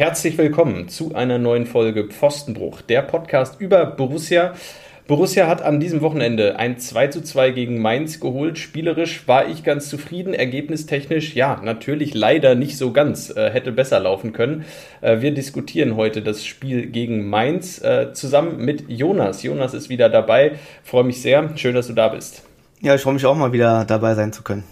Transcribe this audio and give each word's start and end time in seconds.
Herzlich 0.00 0.38
willkommen 0.38 0.88
zu 0.88 1.14
einer 1.14 1.36
neuen 1.36 1.66
Folge 1.66 2.04
Pfostenbruch, 2.04 2.80
der 2.80 3.02
Podcast 3.02 3.60
über 3.60 3.84
Borussia. 3.84 4.54
Borussia 5.06 5.46
hat 5.46 5.60
an 5.60 5.78
diesem 5.78 6.00
Wochenende 6.00 6.58
ein 6.58 6.78
2 6.78 7.08
zu 7.08 7.20
2 7.20 7.50
gegen 7.50 7.82
Mainz 7.82 8.18
geholt. 8.18 8.56
Spielerisch 8.56 9.28
war 9.28 9.46
ich 9.46 9.62
ganz 9.62 9.90
zufrieden, 9.90 10.32
ergebnistechnisch 10.32 11.34
ja, 11.34 11.60
natürlich 11.62 12.14
leider 12.14 12.54
nicht 12.54 12.78
so 12.78 12.92
ganz, 12.92 13.28
äh, 13.28 13.50
hätte 13.50 13.72
besser 13.72 14.00
laufen 14.00 14.32
können. 14.32 14.64
Äh, 15.02 15.20
wir 15.20 15.34
diskutieren 15.34 15.96
heute 15.96 16.22
das 16.22 16.46
Spiel 16.46 16.86
gegen 16.86 17.28
Mainz 17.28 17.82
äh, 17.82 18.14
zusammen 18.14 18.64
mit 18.64 18.88
Jonas. 18.88 19.42
Jonas 19.42 19.74
ist 19.74 19.90
wieder 19.90 20.08
dabei, 20.08 20.52
freue 20.82 21.04
mich 21.04 21.20
sehr, 21.20 21.58
schön, 21.58 21.74
dass 21.74 21.88
du 21.88 21.92
da 21.92 22.08
bist. 22.08 22.42
Ja, 22.80 22.94
ich 22.94 23.02
freue 23.02 23.12
mich 23.12 23.26
auch 23.26 23.36
mal 23.36 23.52
wieder 23.52 23.84
dabei 23.84 24.14
sein 24.14 24.32
zu 24.32 24.42
können. 24.42 24.64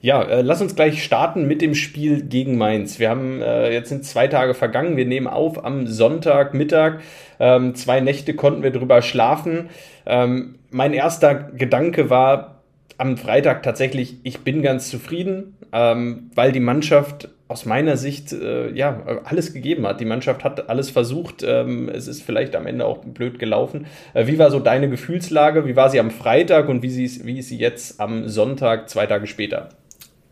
Ja, 0.00 0.22
äh, 0.22 0.42
lass 0.42 0.62
uns 0.62 0.76
gleich 0.76 1.02
starten 1.02 1.48
mit 1.48 1.60
dem 1.60 1.74
Spiel 1.74 2.22
gegen 2.22 2.56
Mainz. 2.56 2.98
Wir 2.98 3.10
haben 3.10 3.42
äh, 3.42 3.72
jetzt 3.72 3.88
sind 3.88 4.04
zwei 4.04 4.28
Tage 4.28 4.54
vergangen. 4.54 4.96
Wir 4.96 5.06
nehmen 5.06 5.26
auf 5.26 5.64
am 5.64 5.86
Sonntagmittag. 5.86 7.00
Ähm, 7.40 7.74
zwei 7.74 8.00
Nächte 8.00 8.34
konnten 8.34 8.62
wir 8.62 8.70
drüber 8.70 9.02
schlafen. 9.02 9.70
Ähm, 10.06 10.56
mein 10.70 10.92
erster 10.92 11.34
Gedanke 11.34 12.10
war 12.10 12.62
am 12.96 13.16
Freitag 13.16 13.62
tatsächlich, 13.62 14.16
ich 14.24 14.40
bin 14.40 14.60
ganz 14.62 14.90
zufrieden, 14.90 15.56
ähm, 15.72 16.30
weil 16.34 16.52
die 16.52 16.60
Mannschaft 16.60 17.28
aus 17.46 17.64
meiner 17.64 17.96
Sicht 17.96 18.32
äh, 18.32 18.70
ja 18.72 19.22
alles 19.24 19.54
gegeben 19.54 19.86
hat. 19.86 20.00
Die 20.00 20.04
Mannschaft 20.04 20.44
hat 20.44 20.68
alles 20.68 20.90
versucht. 20.90 21.42
Ähm, 21.46 21.88
es 21.88 22.06
ist 22.06 22.22
vielleicht 22.22 22.54
am 22.54 22.66
Ende 22.66 22.84
auch 22.84 22.98
blöd 22.98 23.38
gelaufen. 23.38 23.86
Äh, 24.14 24.26
wie 24.26 24.38
war 24.38 24.50
so 24.50 24.60
deine 24.60 24.90
Gefühlslage? 24.90 25.64
Wie 25.64 25.74
war 25.74 25.90
sie 25.90 25.98
am 25.98 26.10
Freitag 26.10 26.68
und 26.68 26.82
wie, 26.82 26.90
sie, 26.90 27.24
wie 27.24 27.38
ist 27.38 27.48
sie 27.48 27.58
jetzt 27.58 28.00
am 28.00 28.28
Sonntag, 28.28 28.90
zwei 28.90 29.06
Tage 29.06 29.26
später? 29.26 29.70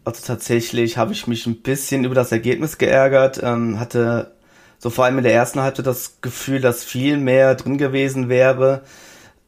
Also 0.07 0.25
tatsächlich 0.25 0.99
habe 0.99 1.13
ich 1.13 1.27
mich 1.27 1.47
ein 1.49 1.63
bisschen 1.63 2.05
über 2.05 2.15
das 2.15 2.31
Ergebnis 2.31 2.79
geärgert, 2.79 3.41
ähm, 3.43 3.81
hatte 3.81 4.37
so 4.79 4.89
vor 4.89 5.05
allem 5.05 5.19
in 5.19 5.25
der 5.25 5.35
ersten 5.35 5.61
Halbzeit 5.61 5.89
das 5.89 6.21
Gefühl, 6.21 6.61
dass 6.61 6.85
viel 6.85 7.17
mehr 7.17 7.57
drin 7.57 7.77
gewesen 7.77 8.29
wäre. 8.29 8.83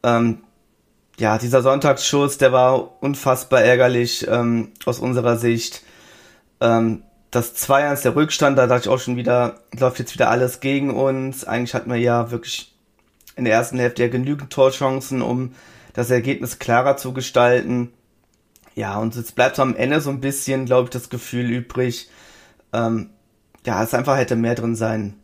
Ähm, 0.03 0.39
ja, 1.17 1.37
dieser 1.37 1.61
Sonntagsschuss, 1.61 2.39
der 2.39 2.51
war 2.51 3.01
unfassbar 3.01 3.61
ärgerlich 3.61 4.27
ähm, 4.27 4.73
aus 4.83 4.99
unserer 4.99 5.37
Sicht. 5.37 5.81
Ähm, 6.59 7.03
das 7.31 7.55
2-1 7.55 8.01
der 8.01 8.17
Rückstand, 8.17 8.57
da 8.57 8.67
dachte 8.67 8.81
ich 8.81 8.89
auch 8.89 8.99
schon 8.99 9.15
wieder, 9.15 9.61
läuft 9.79 9.99
jetzt 9.99 10.13
wieder 10.13 10.29
alles 10.29 10.59
gegen 10.59 10.93
uns. 10.93 11.45
Eigentlich 11.45 11.73
hatten 11.73 11.89
wir 11.89 11.99
ja 11.99 12.31
wirklich 12.31 12.75
in 13.37 13.45
der 13.45 13.53
ersten 13.53 13.79
Hälfte 13.79 14.01
ja 14.01 14.09
genügend 14.09 14.51
Torchancen, 14.51 15.21
um 15.21 15.53
das 15.93 16.11
Ergebnis 16.11 16.59
klarer 16.59 16.97
zu 16.97 17.13
gestalten. 17.13 17.93
Ja, 18.79 18.97
und 18.97 19.13
jetzt 19.17 19.35
bleibt 19.35 19.57
so 19.57 19.61
am 19.61 19.75
Ende 19.75 19.99
so 19.99 20.09
ein 20.09 20.21
bisschen, 20.21 20.63
glaube 20.63 20.85
ich, 20.85 20.89
das 20.91 21.09
Gefühl 21.09 21.51
übrig, 21.51 22.09
ähm, 22.71 23.09
ja, 23.65 23.83
es 23.83 23.93
einfach 23.93 24.15
hätte 24.15 24.37
mehr 24.37 24.55
drin 24.55 24.73
sein 24.73 25.15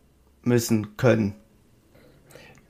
müssen 0.42 0.98
können. 0.98 1.34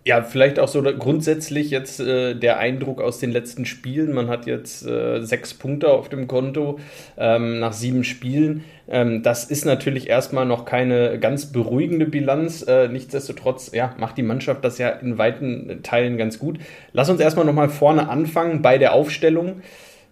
Ja, 0.04 0.22
vielleicht 0.22 0.60
auch 0.60 0.68
so 0.68 0.80
grundsätzlich 0.84 1.70
jetzt 1.70 1.98
äh, 1.98 2.36
der 2.36 2.58
Eindruck 2.60 3.02
aus 3.02 3.18
den 3.18 3.32
letzten 3.32 3.66
Spielen. 3.66 4.12
Man 4.12 4.28
hat 4.28 4.46
jetzt 4.46 4.86
äh, 4.86 5.22
sechs 5.22 5.54
Punkte 5.54 5.88
auf 5.88 6.08
dem 6.08 6.28
Konto 6.28 6.78
ähm, 7.18 7.58
nach 7.58 7.72
sieben 7.72 8.04
Spielen. 8.04 8.62
Ähm, 8.86 9.24
das 9.24 9.42
ist 9.42 9.64
natürlich 9.64 10.08
erstmal 10.08 10.46
noch 10.46 10.66
keine 10.66 11.18
ganz 11.18 11.46
beruhigende 11.46 12.06
Bilanz. 12.06 12.62
Äh, 12.62 12.86
nichtsdestotrotz 12.86 13.72
ja, 13.72 13.92
macht 13.98 14.18
die 14.18 14.22
Mannschaft 14.22 14.64
das 14.64 14.78
ja 14.78 14.90
in 14.90 15.18
weiten 15.18 15.80
Teilen 15.82 16.16
ganz 16.16 16.38
gut. 16.38 16.60
Lass 16.92 17.10
uns 17.10 17.20
erstmal 17.20 17.44
nochmal 17.44 17.70
vorne 17.70 18.08
anfangen 18.08 18.62
bei 18.62 18.78
der 18.78 18.92
Aufstellung. 18.92 19.62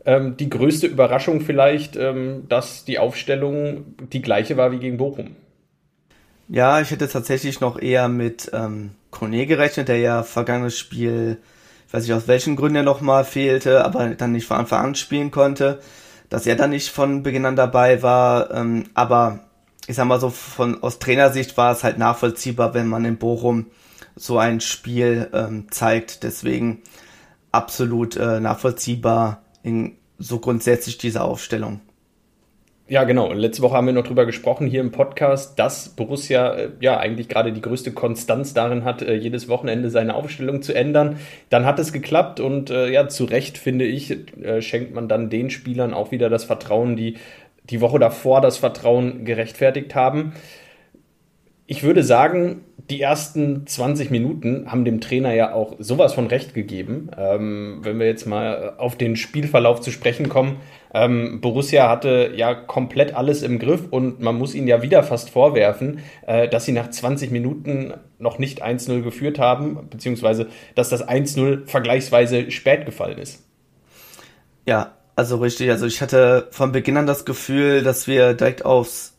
Ähm, 0.06 0.36
die 0.36 0.50
größte 0.50 0.86
Überraschung 0.86 1.41
vielleicht, 1.41 1.97
ähm, 1.97 2.44
dass 2.48 2.84
die 2.84 2.98
Aufstellung 2.98 3.94
die 4.12 4.22
gleiche 4.22 4.56
war 4.56 4.70
wie 4.70 4.78
gegen 4.78 4.98
Bochum. 4.98 5.36
Ja, 6.48 6.80
ich 6.80 6.91
hätte 6.91 7.08
tatsächlich 7.08 7.60
noch 7.60 7.80
eher 7.80 8.08
mit 8.08 8.50
ähm, 8.52 8.91
Kone 9.10 9.47
gerechnet, 9.47 9.88
der 9.88 9.98
ja 9.98 10.22
vergangenes 10.22 10.78
Spiel, 10.78 11.38
ich 11.86 11.94
weiß 11.94 12.02
nicht 12.02 12.12
aus 12.12 12.28
welchen 12.28 12.56
Gründen 12.56 12.77
er 12.77 12.82
nochmal 12.82 13.25
fehlte, 13.25 13.84
aber 13.84 14.09
dann 14.10 14.32
nicht 14.32 14.47
von 14.47 14.59
Anfang 14.59 14.84
an 14.84 14.94
spielen 14.94 15.31
konnte, 15.31 15.81
dass 16.28 16.47
er 16.47 16.56
dann 16.56 16.71
nicht 16.71 16.91
von 16.91 17.22
Beginn 17.22 17.47
an 17.47 17.56
dabei 17.56 18.03
war. 18.03 18.53
Ähm, 18.53 18.84
aber 18.92 19.41
ich 19.86 19.97
sag 19.97 20.06
mal 20.06 20.21
so, 20.21 20.31
von 20.31 20.82
aus 20.82 20.98
Trainersicht 20.98 21.56
war 21.56 21.72
es 21.72 21.84
halt 21.84 21.97
nachvollziehbar, 21.97 22.75
wenn 22.75 22.88
man 22.88 23.04
in 23.04 23.16
Bochum 23.16 23.66
so 24.16 24.38
ein 24.38 24.60
Spiel 24.60 25.31
ähm, 25.32 25.71
zeigt. 25.71 26.25
Deswegen 26.25 26.82
absolut 27.53 28.16
äh, 28.16 28.41
nachvollziehbar, 28.41 29.44
in 29.64 29.97
so 30.19 30.38
grundsätzlich 30.38 30.98
diese 30.98 31.22
Aufstellung. 31.22 31.80
Ja, 32.86 33.04
genau. 33.04 33.32
Letzte 33.32 33.62
Woche 33.62 33.75
haben 33.75 33.86
wir 33.86 33.94
noch 33.94 34.06
drüber 34.06 34.26
gesprochen 34.26 34.66
hier 34.66 34.82
im 34.82 34.92
Podcast, 34.92 35.58
dass 35.58 35.88
Borussia 35.88 36.52
äh, 36.52 36.69
ja 36.80 36.98
eigentlich 36.98 37.28
gerade 37.28 37.50
die 37.50 37.62
größte 37.62 37.92
Konstanz 37.92 38.53
darin 38.53 38.84
hat, 38.84 39.00
äh, 39.00 39.14
jedes 39.14 39.48
Wochenende 39.48 39.88
seine 39.88 40.14
Aufstellung 40.14 40.60
zu 40.60 40.74
ändern. 40.74 41.16
Dann 41.48 41.64
hat 41.64 41.78
es 41.78 41.94
geklappt 41.94 42.41
und 42.41 42.69
äh, 42.69 42.92
ja, 42.92 43.08
zu 43.08 43.24
Recht 43.24 43.56
finde 43.56 43.86
ich, 43.86 44.14
schenkt 44.60 44.94
man 44.94 45.08
dann 45.08 45.30
den 45.30 45.48
Spielern 45.48 45.94
auch 45.94 46.10
wieder 46.10 46.28
das 46.28 46.44
Vertrauen, 46.44 46.94
die 46.94 47.16
die 47.70 47.80
Woche 47.80 47.98
davor 47.98 48.42
das 48.42 48.58
Vertrauen 48.58 49.24
gerechtfertigt 49.24 49.94
haben. 49.94 50.34
Ich 51.66 51.82
würde 51.82 52.02
sagen, 52.02 52.62
die 52.91 53.00
ersten 53.00 53.66
20 53.66 54.10
Minuten 54.10 54.70
haben 54.70 54.84
dem 54.84 55.00
Trainer 55.00 55.32
ja 55.32 55.54
auch 55.54 55.76
sowas 55.78 56.12
von 56.12 56.26
Recht 56.26 56.52
gegeben. 56.52 57.10
Ähm, 57.16 57.78
wenn 57.82 57.98
wir 57.98 58.06
jetzt 58.06 58.26
mal 58.26 58.75
auf 58.76 58.97
den 58.97 59.16
Spielverlauf 59.16 59.80
zu 59.80 59.91
sprechen 59.91 60.28
kommen, 60.28 60.58
ähm, 60.92 61.41
Borussia 61.41 61.88
hatte 61.88 62.32
ja 62.36 62.54
komplett 62.54 63.14
alles 63.14 63.42
im 63.42 63.58
Griff 63.58 63.84
und 63.91 64.20
man 64.20 64.36
muss 64.36 64.54
ihnen 64.54 64.69
ja 64.69 64.82
wieder 64.82 65.03
fast 65.03 65.30
vorwerfen, 65.30 66.00
äh, 66.26 66.48
dass 66.48 66.66
sie 66.66 66.72
nach 66.72 66.91
20 66.91 67.30
Minuten 67.30 67.94
noch 68.19 68.38
nicht 68.38 68.62
1-0 68.62 69.03
geführt 69.03 69.38
haben, 69.38 69.88
beziehungsweise 69.88 70.48
dass 70.74 70.91
das 70.91 71.06
1-0 71.06 71.66
vergleichsweise 71.66 72.50
spät 72.50 72.84
gefallen 72.84 73.16
ist. 73.16 73.42
Ja, 74.66 74.92
also 75.16 75.38
richtig. 75.38 75.70
Also 75.70 75.86
ich 75.86 76.03
hatte 76.03 76.48
von 76.50 76.72
Beginn 76.72 76.98
an 76.98 77.06
das 77.06 77.24
Gefühl, 77.24 77.82
dass 77.82 78.06
wir 78.06 78.34
direkt 78.34 78.66
aufs 78.66 79.16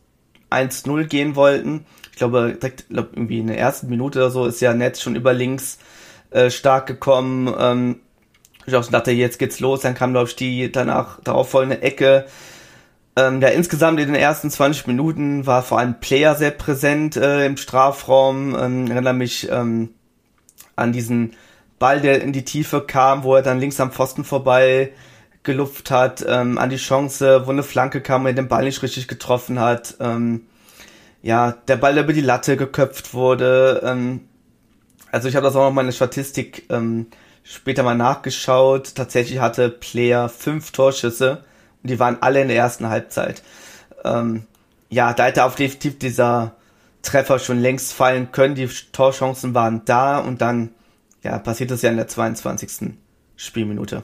1-0 0.52 1.06
gehen 1.06 1.36
wollten 1.36 1.86
ich 2.16 2.20
glaube, 2.20 2.54
direkt 2.54 2.88
glaub, 2.88 3.10
irgendwie 3.12 3.40
in 3.40 3.48
der 3.48 3.60
ersten 3.60 3.90
Minute 3.90 4.20
oder 4.20 4.32
so 4.32 4.46
ist 4.46 4.62
ja 4.62 4.74
Netz 4.74 5.02
schon 5.02 5.18
über 5.18 5.34
links 5.34 5.80
äh, 6.32 6.50
stark 6.50 6.88
gekommen. 6.88 7.54
Ähm, 7.60 8.00
ich 8.66 8.74
auch 8.74 8.86
dachte, 8.88 9.12
jetzt 9.12 9.38
geht's 9.38 9.60
los. 9.60 9.82
Dann 9.82 9.96
kam, 9.96 10.14
glaube 10.14 10.30
ich, 10.30 10.38
die 10.38 10.72
danach 10.72 11.20
darauf 11.26 11.50
folgende 11.50 11.82
Ecke. 11.82 12.26
Ähm, 13.18 13.42
ja, 13.42 13.50
insgesamt 13.50 14.00
in 14.00 14.08
den 14.08 14.16
ersten 14.16 14.50
20 14.50 14.88
Minuten 14.88 15.46
war 15.46 15.62
vor 15.62 15.78
allem 15.78 16.00
Player 16.00 16.36
sehr 16.36 16.52
präsent 16.52 17.18
äh, 17.18 17.46
im 17.46 17.58
Strafraum. 17.58 18.56
Ähm, 18.58 18.90
erinnere 18.90 19.14
mich 19.14 19.50
ähm, 19.52 19.90
an 20.78 20.94
diesen 20.94 21.34
Ball, 21.80 22.00
der 22.00 22.22
in 22.22 22.32
die 22.32 22.46
Tiefe 22.46 22.80
kam, 22.80 23.24
wo 23.24 23.36
er 23.36 23.42
dann 23.42 23.60
links 23.60 23.82
am 23.82 23.92
Pfosten 23.92 24.24
vorbei 24.24 24.94
gelupft 25.44 25.92
hat, 25.92 26.26
ähm, 26.26 26.58
an 26.58 26.70
die 26.70 26.78
Chance, 26.78 27.46
wo 27.46 27.52
eine 27.52 27.62
Flanke 27.62 28.00
kam 28.00 28.22
und 28.22 28.28
er 28.28 28.34
den 28.34 28.48
Ball 28.48 28.64
nicht 28.64 28.82
richtig 28.82 29.10
getroffen 29.10 29.60
hat. 29.60 29.96
Ähm, 30.00 30.48
ja, 31.26 31.54
der 31.68 31.78
Ball 31.78 31.98
über 31.98 32.14
die 32.14 32.22
Latte 32.22 32.56
geköpft 32.56 33.16
wurde. 33.16 33.82
Ähm, 33.84 34.22
also 35.12 35.28
ich 35.28 35.36
habe 35.36 35.44
das 35.44 35.56
auch 35.56 35.64
noch 35.64 35.72
mal 35.72 35.82
in 35.82 35.88
der 35.88 35.94
Statistik 35.94 36.68
ähm, 36.70 37.08
später 37.42 37.82
mal 37.82 37.96
nachgeschaut. 37.96 38.94
Tatsächlich 38.94 39.40
hatte 39.40 39.70
Player 39.70 40.30
fünf 40.30 40.72
Torschüsse 40.72 41.44
und 41.82 41.90
die 41.90 42.00
waren 42.00 42.22
alle 42.22 42.44
in 42.44 42.48
der 42.48 42.58
ersten 42.58 42.90
Halbzeit. 42.90 43.42
Ähm, 44.04 44.46
ja, 44.90 45.14
da 45.14 45.26
hätte 45.26 45.46
auf 45.46 45.56
definitiv 45.56 45.98
dieser 45.98 46.58
Treffer 47.02 47.40
schon 47.40 47.60
längst 47.60 47.92
fallen 47.94 48.32
können. 48.32 48.54
Die 48.54 48.68
Torchancen 48.68 49.56
waren 49.56 49.82
da 49.86 50.20
und 50.20 50.42
dann 50.42 50.76
ja, 51.24 51.40
passiert 51.40 51.72
es 51.72 51.82
ja 51.82 51.90
in 51.90 51.98
der 51.98 52.08
22. 52.08 52.94
Spielminute 53.36 54.04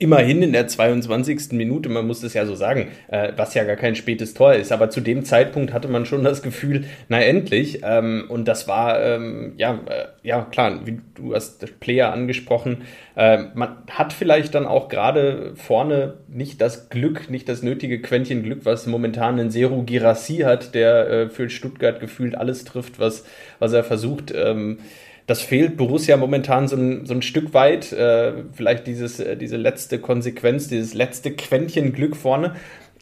immerhin 0.00 0.42
in 0.42 0.52
der 0.52 0.66
22. 0.66 1.52
Minute, 1.52 1.90
man 1.90 2.06
muss 2.06 2.22
es 2.22 2.32
ja 2.32 2.46
so 2.46 2.54
sagen, 2.54 2.88
äh, 3.08 3.32
was 3.36 3.52
ja 3.52 3.64
gar 3.64 3.76
kein 3.76 3.94
spätes 3.94 4.32
Tor 4.32 4.54
ist. 4.54 4.72
Aber 4.72 4.88
zu 4.88 5.02
dem 5.02 5.26
Zeitpunkt 5.26 5.74
hatte 5.74 5.88
man 5.88 6.06
schon 6.06 6.24
das 6.24 6.42
Gefühl, 6.42 6.86
na 7.08 7.20
endlich. 7.20 7.82
Ähm, 7.84 8.24
und 8.28 8.48
das 8.48 8.66
war, 8.66 9.00
ähm, 9.02 9.52
ja, 9.58 9.78
äh, 9.86 10.06
ja 10.22 10.46
klar, 10.50 10.86
wie 10.86 11.00
du 11.14 11.34
hast 11.34 11.78
Player 11.80 12.12
angesprochen. 12.14 12.78
Äh, 13.14 13.44
man 13.54 13.76
hat 13.90 14.14
vielleicht 14.14 14.54
dann 14.54 14.64
auch 14.64 14.88
gerade 14.88 15.52
vorne 15.56 16.14
nicht 16.28 16.62
das 16.62 16.88
Glück, 16.88 17.28
nicht 17.28 17.46
das 17.50 17.62
nötige 17.62 18.00
Quäntchen 18.00 18.42
Glück, 18.42 18.64
was 18.64 18.86
momentan 18.86 19.38
ein 19.38 19.50
Seru 19.50 19.82
Girassi 19.82 20.38
hat, 20.38 20.74
der 20.74 21.10
äh, 21.10 21.28
für 21.28 21.50
Stuttgart 21.50 22.00
gefühlt 22.00 22.38
alles 22.38 22.64
trifft, 22.64 22.98
was, 22.98 23.26
was 23.58 23.74
er 23.74 23.84
versucht. 23.84 24.32
Ähm, 24.34 24.78
das 25.26 25.42
fehlt 25.42 25.76
Borussia 25.76 26.16
momentan 26.16 26.68
so 26.68 26.76
ein, 26.76 27.06
so 27.06 27.14
ein 27.14 27.22
Stück 27.22 27.54
weit. 27.54 27.92
Äh, 27.92 28.32
vielleicht 28.52 28.86
dieses, 28.86 29.20
äh, 29.20 29.36
diese 29.36 29.56
letzte 29.56 29.98
Konsequenz, 29.98 30.68
dieses 30.68 30.94
letzte 30.94 31.32
Quäntchen 31.32 31.92
Glück 31.92 32.16
vorne. 32.16 32.54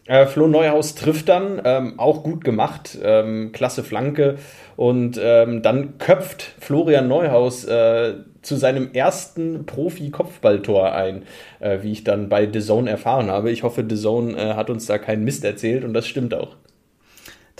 Äh, 0.08 0.26
Flo 0.26 0.48
Neuhaus 0.48 0.94
trifft 0.94 1.28
dann, 1.28 1.60
ähm, 1.64 1.98
auch 1.98 2.22
gut 2.22 2.42
gemacht, 2.42 2.98
ähm, 3.02 3.52
klasse 3.52 3.84
Flanke. 3.84 4.36
Und 4.74 5.20
ähm, 5.22 5.60
dann 5.60 5.98
köpft 5.98 6.54
Florian 6.60 7.08
Neuhaus 7.08 7.64
äh, 7.64 8.14
zu 8.40 8.56
seinem 8.56 8.92
ersten 8.94 9.66
Profi-Kopfballtor 9.66 10.94
ein, 10.94 11.24
äh, 11.60 11.78
wie 11.82 11.92
ich 11.92 12.04
dann 12.04 12.30
bei 12.30 12.48
The 12.50 12.60
Zone 12.60 12.88
erfahren 12.88 13.30
habe. 13.30 13.50
Ich 13.50 13.64
hoffe, 13.64 13.84
The 13.88 13.96
Zone 13.96 14.36
äh, 14.38 14.54
hat 14.54 14.70
uns 14.70 14.86
da 14.86 14.96
keinen 14.96 15.24
Mist 15.24 15.44
erzählt 15.44 15.84
und 15.84 15.92
das 15.92 16.06
stimmt 16.06 16.32
auch. 16.32 16.56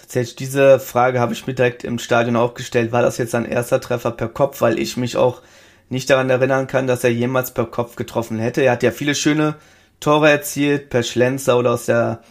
Tatsächlich, 0.09 0.37
diese 0.37 0.81
Frage 0.81 1.21
habe 1.21 1.35
ich 1.35 1.47
mir 1.47 1.53
direkt 1.53 1.85
im 1.85 1.99
Stadion 1.99 2.35
auch 2.37 2.55
gestellt. 2.55 2.93
War 2.93 3.03
das 3.03 3.19
jetzt 3.19 3.33
sein 3.33 3.45
erster 3.45 3.79
Treffer 3.79 4.11
per 4.11 4.31
Kopf? 4.31 4.63
Weil 4.63 4.79
ich 4.79 4.97
mich 4.97 5.19
auch 5.19 5.43
nicht 5.91 6.09
daran 6.09 6.31
erinnern 6.31 6.67
kann, 6.67 6.87
dass 6.87 7.05
er 7.05 7.13
jemals 7.13 7.51
per 7.53 7.67
Kopf 7.67 7.95
getroffen 7.95 8.39
hätte. 8.39 8.63
Er 8.63 8.73
hat 8.73 8.83
ja 8.83 8.91
viele 8.91 9.15
schöne 9.15 9.57
Tore 10.01 10.31
erzielt, 10.31 10.89
per 10.89 11.03
Schlenzer 11.03 11.59
oder 11.59 11.75
aus 11.75 11.85
der 11.85 12.23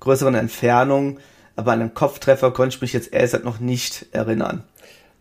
größeren 0.00 0.34
Entfernung. 0.34 1.20
Aber 1.54 1.70
an 1.70 1.80
einen 1.80 1.94
Kopftreffer 1.94 2.50
konnte 2.50 2.74
ich 2.74 2.82
mich 2.82 2.92
jetzt 2.94 3.12
erst 3.12 3.44
noch 3.44 3.60
nicht 3.60 4.06
erinnern. 4.10 4.64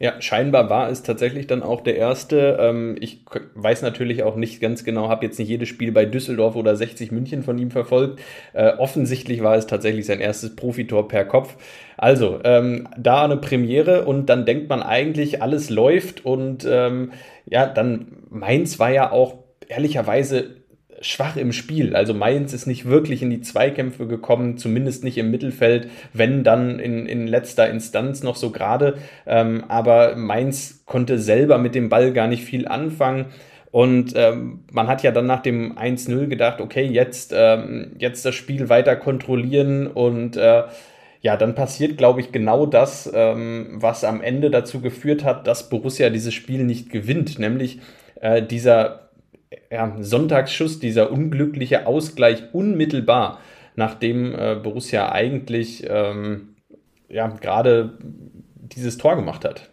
Ja, 0.01 0.21
scheinbar 0.21 0.69
war 0.69 0.89
es 0.89 1.03
tatsächlich 1.03 1.45
dann 1.47 1.61
auch 1.61 1.81
der 1.81 1.97
erste. 1.97 2.57
Ähm, 2.61 2.95
ich 3.01 3.25
weiß 3.55 3.81
natürlich 3.81 4.23
auch 4.23 4.37
nicht 4.37 4.61
ganz 4.61 4.85
genau, 4.85 5.09
habe 5.09 5.25
jetzt 5.25 5.37
nicht 5.39 5.49
jedes 5.49 5.67
Spiel 5.67 5.91
bei 5.91 6.05
Düsseldorf 6.05 6.55
oder 6.55 6.77
60 6.77 7.11
München 7.11 7.43
von 7.43 7.57
ihm 7.57 7.69
verfolgt. 7.69 8.21
Äh, 8.53 8.71
offensichtlich 8.77 9.43
war 9.43 9.55
es 9.57 9.67
tatsächlich 9.67 10.05
sein 10.05 10.21
erstes 10.21 10.55
Profitor 10.55 11.09
per 11.09 11.25
Kopf. 11.25 11.57
Also, 11.97 12.39
ähm, 12.45 12.87
da 12.97 13.25
eine 13.25 13.35
Premiere 13.35 14.05
und 14.05 14.27
dann 14.27 14.45
denkt 14.45 14.69
man 14.69 14.81
eigentlich, 14.81 15.41
alles 15.41 15.69
läuft 15.69 16.25
und 16.25 16.65
ähm, 16.69 17.11
ja, 17.45 17.65
dann 17.67 18.23
Mainz 18.29 18.79
war 18.79 18.91
ja 18.91 19.11
auch 19.11 19.35
ehrlicherweise 19.67 20.58
schwach 21.01 21.35
im 21.35 21.51
Spiel. 21.51 21.95
Also 21.95 22.13
Mainz 22.13 22.53
ist 22.53 22.65
nicht 22.65 22.85
wirklich 22.85 23.21
in 23.21 23.29
die 23.29 23.41
Zweikämpfe 23.41 24.07
gekommen, 24.07 24.57
zumindest 24.57 25.03
nicht 25.03 25.17
im 25.17 25.31
Mittelfeld, 25.31 25.89
wenn 26.13 26.43
dann 26.43 26.79
in, 26.79 27.05
in 27.05 27.27
letzter 27.27 27.69
Instanz 27.69 28.23
noch 28.23 28.35
so 28.35 28.51
gerade. 28.51 28.97
Ähm, 29.25 29.63
aber 29.67 30.15
Mainz 30.15 30.83
konnte 30.85 31.19
selber 31.19 31.57
mit 31.57 31.75
dem 31.75 31.89
Ball 31.89 32.11
gar 32.13 32.27
nicht 32.27 32.43
viel 32.43 32.67
anfangen. 32.67 33.27
Und 33.71 34.13
ähm, 34.15 34.63
man 34.71 34.87
hat 34.87 35.03
ja 35.03 35.11
dann 35.11 35.27
nach 35.27 35.41
dem 35.41 35.77
1-0 35.77 36.27
gedacht, 36.27 36.59
okay, 36.59 36.85
jetzt, 36.85 37.33
ähm, 37.35 37.91
jetzt 37.99 38.25
das 38.25 38.33
Spiel 38.33 38.67
weiter 38.69 38.95
kontrollieren 38.95 39.85
und 39.87 40.37
äh, 40.37 40.63
ja, 41.21 41.35
dann 41.37 41.53
passiert, 41.53 41.97
glaube 41.97 42.21
ich, 42.21 42.31
genau 42.31 42.65
das, 42.65 43.11
ähm, 43.13 43.67
was 43.73 44.03
am 44.03 44.21
Ende 44.21 44.49
dazu 44.49 44.79
geführt 44.81 45.23
hat, 45.23 45.45
dass 45.47 45.69
Borussia 45.69 46.09
dieses 46.09 46.33
Spiel 46.33 46.63
nicht 46.63 46.89
gewinnt, 46.89 47.37
nämlich 47.39 47.79
äh, 48.21 48.41
dieser 48.41 49.08
ja, 49.71 49.95
Sonntagsschuss, 49.99 50.79
dieser 50.79 51.11
unglückliche 51.11 51.87
Ausgleich 51.87 52.53
unmittelbar, 52.53 53.39
nachdem 53.75 54.33
äh, 54.33 54.55
Borussia 54.55 55.11
eigentlich 55.11 55.85
ähm, 55.87 56.55
ja, 57.07 57.27
gerade 57.27 57.97
dieses 58.57 58.97
Tor 58.97 59.15
gemacht 59.15 59.45
hat. 59.45 59.69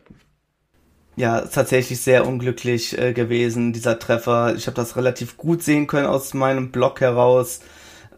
Ja, 1.16 1.40
tatsächlich 1.42 2.00
sehr 2.00 2.26
unglücklich 2.26 2.98
äh, 2.98 3.12
gewesen, 3.12 3.72
dieser 3.72 3.98
Treffer. 3.98 4.54
Ich 4.54 4.66
habe 4.66 4.74
das 4.74 4.96
relativ 4.96 5.36
gut 5.36 5.62
sehen 5.62 5.86
können 5.86 6.06
aus 6.06 6.34
meinem 6.34 6.72
Block 6.72 7.00
heraus. 7.00 7.60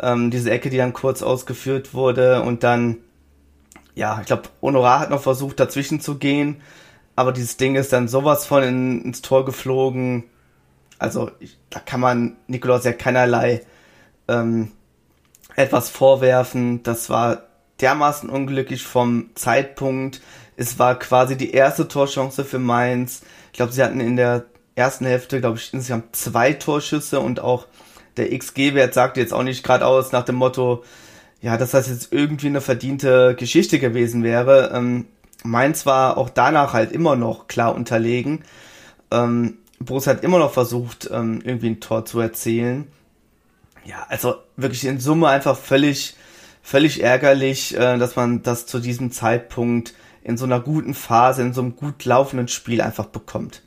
Ähm, 0.01 0.31
diese 0.31 0.51
Ecke, 0.51 0.71
die 0.71 0.77
dann 0.77 0.93
kurz 0.93 1.23
ausgeführt 1.23 1.95
wurde 1.95 2.43
und 2.43 2.63
dann, 2.65 2.99
ja, 3.95 4.19
ich 4.21 4.27
glaube, 4.27 4.45
Honorar 4.63 5.01
hat 5.01 5.11
noch 5.11 5.23
versucht, 5.23 5.59
dazwischen 5.59 6.01
zu 6.01 6.19
gehen, 6.19 6.61
aber 7.17 7.33
dieses 7.33 7.57
Ding 7.57 7.75
ist 7.75 7.93
dann 7.93 8.07
sowas 8.07 8.47
von 8.47 8.63
in, 8.63 9.03
ins 9.03 9.23
Tor 9.23 9.45
geflogen 9.45 10.25
also 10.99 11.31
ich, 11.41 11.59
da 11.71 11.81
kann 11.81 12.01
man 12.01 12.37
Nikolaus 12.47 12.85
ja 12.85 12.93
keinerlei 12.93 13.63
ähm, 14.29 14.73
etwas 15.57 15.91
vorwerfen. 15.91 16.83
Das 16.83 17.11
war 17.11 17.45
dermaßen 17.81 18.29
unglücklich 18.29 18.83
vom 18.83 19.31
Zeitpunkt. 19.35 20.21
Es 20.57 20.79
war 20.79 20.99
quasi 20.99 21.37
die 21.37 21.53
erste 21.53 21.89
Torchance 21.89 22.45
für 22.45 22.59
Mainz. 22.59 23.23
Ich 23.53 23.57
glaube, 23.57 23.73
sie 23.73 23.83
hatten 23.83 24.01
in 24.01 24.17
der 24.17 24.47
ersten 24.75 25.07
Hälfte, 25.07 25.41
glaube 25.41 25.59
ich, 25.59 25.73
insgesamt 25.73 26.15
zwei 26.15 26.53
Torschüsse 26.53 27.21
und 27.21 27.41
auch 27.41 27.67
der 28.17 28.37
XG-Wert 28.37 28.95
sagte 28.95 29.21
jetzt 29.21 29.33
auch 29.33 29.43
nicht 29.43 29.65
gerade 29.65 29.87
aus 29.87 30.13
nach 30.13 30.25
dem 30.25 30.37
Motto, 30.37 30.85
ja, 31.41 31.57
dass 31.57 31.71
das 31.71 31.89
jetzt 31.89 32.13
irgendwie 32.13 32.49
eine 32.49 32.61
verdiente 32.61 33.37
Geschichte 33.37 33.79
gewesen 33.79 34.25
wäre. 34.25 34.73
Ähm, 34.75 35.07
Mainz 35.45 35.87
war 35.87 36.19
auch 36.19 36.31
danach 36.31 36.73
halt 36.73 36.91
immer 36.91 37.15
noch 37.15 37.47
klar 37.47 37.75
unterlegen. 37.75 38.45
Ähm, 39.13 39.59
Borussia 39.81 40.13
hat 40.13 40.25
immer 40.25 40.39
noch 40.39 40.53
versucht, 40.53 41.09
ähm, 41.13 41.41
irgendwie 41.45 41.71
ein 41.71 41.81
Tor 41.81 42.05
zu 42.05 42.21
erzielen. 42.21 42.89
Ja, 43.85 44.07
also 44.09 44.35
wirklich 44.57 44.85
in 44.85 45.01
Summe 45.01 45.29
einfach 45.29 45.57
völlig, 45.57 46.15
völlig 46.63 47.03
ärgerlich, 47.03 47.77
äh, 47.77 47.99
dass 47.99 48.17
man 48.17 48.43
das 48.43 48.67
zu 48.67 48.81
diesem 48.81 49.13
Zeitpunkt 49.13 49.95
in 50.23 50.37
so 50.37 50.45
einer 50.45 50.61
guten 50.61 50.95
Phase, 50.95 51.43
in 51.43 51.55
so 51.55 51.63
einem 51.63 51.77
gut 51.77 52.05
laufenden 52.05 52.49
Spiel 52.49 52.81
einfach 52.81 53.07
bekommt. 53.07 53.63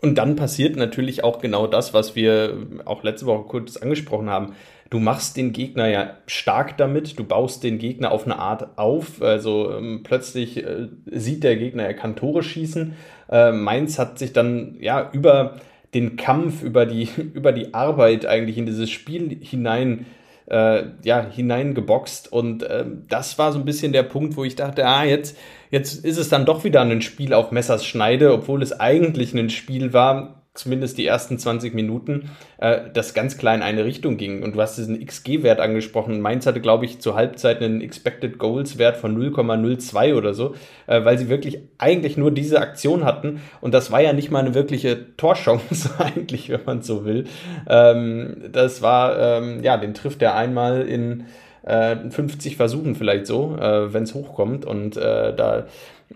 Und 0.00 0.16
dann 0.16 0.36
passiert 0.36 0.76
natürlich 0.76 1.24
auch 1.24 1.40
genau 1.40 1.66
das, 1.66 1.94
was 1.94 2.14
wir 2.14 2.66
auch 2.84 3.02
letzte 3.02 3.26
Woche 3.26 3.44
kurz 3.48 3.76
angesprochen 3.78 4.28
haben. 4.28 4.54
Du 4.90 5.00
machst 5.00 5.36
den 5.36 5.52
Gegner 5.52 5.88
ja 5.88 6.18
stark 6.26 6.76
damit, 6.76 7.18
du 7.18 7.24
baust 7.24 7.64
den 7.64 7.78
Gegner 7.78 8.12
auf 8.12 8.26
eine 8.26 8.38
Art 8.38 8.78
auf. 8.78 9.22
Also 9.22 9.72
ähm, 9.72 10.02
plötzlich 10.04 10.58
äh, 10.58 10.88
sieht 11.06 11.42
der 11.42 11.56
Gegner, 11.56 11.84
er 11.84 11.94
kann 11.94 12.16
Tore 12.16 12.42
schießen. 12.42 12.94
Äh, 13.30 13.52
Mainz 13.52 13.98
hat 13.98 14.18
sich 14.18 14.32
dann 14.32 14.76
ja 14.80 15.10
über 15.12 15.56
den 15.94 16.16
Kampf, 16.16 16.62
über 16.62 16.86
die, 16.86 17.08
über 17.34 17.52
die 17.52 17.74
Arbeit 17.74 18.26
eigentlich 18.26 18.58
in 18.58 18.66
dieses 18.66 18.90
Spiel 18.90 19.38
hinein 19.40 20.06
äh, 20.46 20.84
ja, 21.02 21.24
hineingeboxt. 21.30 22.32
Und 22.32 22.62
äh, 22.62 22.84
das 23.08 23.38
war 23.38 23.52
so 23.52 23.58
ein 23.58 23.64
bisschen 23.64 23.92
der 23.92 24.02
Punkt, 24.02 24.36
wo 24.36 24.44
ich 24.44 24.56
dachte, 24.56 24.86
ah, 24.86 25.04
jetzt, 25.04 25.36
jetzt 25.70 26.04
ist 26.04 26.18
es 26.18 26.28
dann 26.28 26.46
doch 26.46 26.64
wieder 26.64 26.82
ein 26.82 27.02
Spiel 27.02 27.32
auf 27.32 27.50
Messers 27.50 27.84
Schneide, 27.86 28.32
obwohl 28.32 28.62
es 28.62 28.78
eigentlich 28.78 29.34
ein 29.34 29.50
Spiel 29.50 29.92
war, 29.92 30.43
zumindest 30.54 30.98
die 30.98 31.06
ersten 31.06 31.36
20 31.36 31.74
Minuten, 31.74 32.30
äh, 32.58 32.82
das 32.94 33.12
ganz 33.12 33.36
klar 33.36 33.56
in 33.56 33.62
eine 33.62 33.84
Richtung 33.84 34.16
ging. 34.16 34.42
Und 34.44 34.54
du 34.54 34.62
hast 34.62 34.78
diesen 34.78 35.04
XG-Wert 35.04 35.58
angesprochen. 35.58 36.20
Mainz 36.20 36.46
hatte, 36.46 36.60
glaube 36.60 36.84
ich, 36.84 37.00
zur 37.00 37.16
Halbzeit 37.16 37.60
einen 37.60 37.80
Expected 37.80 38.38
Goals-Wert 38.38 38.96
von 38.96 39.16
0,02 39.18 40.14
oder 40.14 40.32
so, 40.32 40.54
äh, 40.86 41.04
weil 41.04 41.18
sie 41.18 41.28
wirklich 41.28 41.58
eigentlich 41.78 42.16
nur 42.16 42.30
diese 42.30 42.60
Aktion 42.60 43.04
hatten. 43.04 43.40
Und 43.60 43.74
das 43.74 43.90
war 43.90 44.00
ja 44.00 44.12
nicht 44.12 44.30
mal 44.30 44.44
eine 44.44 44.54
wirkliche 44.54 45.16
Torchance, 45.16 45.90
eigentlich, 45.98 46.48
wenn 46.48 46.64
man 46.64 46.82
so 46.82 47.04
will. 47.04 47.24
Ähm, 47.68 48.36
das 48.52 48.80
war, 48.80 49.18
ähm, 49.18 49.62
ja, 49.64 49.76
den 49.76 49.92
trifft 49.92 50.22
er 50.22 50.36
einmal 50.36 50.82
in 50.82 51.24
50 51.66 52.52
äh, 52.52 52.56
Versuchen 52.56 52.94
vielleicht 52.94 53.26
so, 53.26 53.56
äh, 53.56 53.92
wenn 53.92 54.02
es 54.02 54.14
hochkommt. 54.14 54.66
Und 54.66 54.96
äh, 54.96 55.34
da 55.34 55.66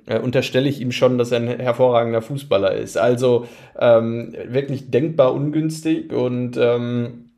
äh, 0.06 0.18
unterstelle 0.18 0.68
ich 0.68 0.80
ihm 0.80 0.92
schon, 0.92 1.18
dass 1.18 1.32
er 1.32 1.40
ein 1.40 1.60
hervorragender 1.60 2.22
Fußballer 2.22 2.74
ist. 2.74 2.96
Also 2.96 3.46
ähm, 3.78 4.34
wirklich 4.46 4.90
denkbar 4.90 5.32
ungünstig 5.32 6.12
und 6.12 6.56
ähm, 6.56 7.28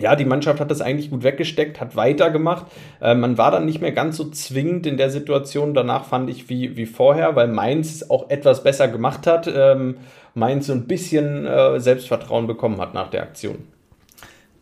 ja, 0.00 0.14
die 0.14 0.24
Mannschaft 0.24 0.60
hat 0.60 0.70
das 0.70 0.80
eigentlich 0.80 1.10
gut 1.10 1.24
weggesteckt, 1.24 1.80
hat 1.80 1.96
weitergemacht. 1.96 2.66
Äh, 3.00 3.14
man 3.14 3.36
war 3.36 3.50
dann 3.50 3.66
nicht 3.66 3.80
mehr 3.80 3.92
ganz 3.92 4.16
so 4.16 4.30
zwingend 4.30 4.86
in 4.86 4.96
der 4.96 5.10
Situation. 5.10 5.74
Danach 5.74 6.04
fand 6.04 6.30
ich 6.30 6.48
wie, 6.48 6.76
wie 6.76 6.86
vorher, 6.86 7.34
weil 7.34 7.48
Mainz 7.48 8.04
auch 8.08 8.30
etwas 8.30 8.62
besser 8.62 8.86
gemacht 8.86 9.26
hat. 9.26 9.50
Ähm, 9.52 9.96
Mainz 10.34 10.68
so 10.68 10.72
ein 10.72 10.86
bisschen 10.86 11.46
äh, 11.46 11.80
Selbstvertrauen 11.80 12.46
bekommen 12.46 12.80
hat 12.80 12.94
nach 12.94 13.10
der 13.10 13.22
Aktion. 13.22 13.66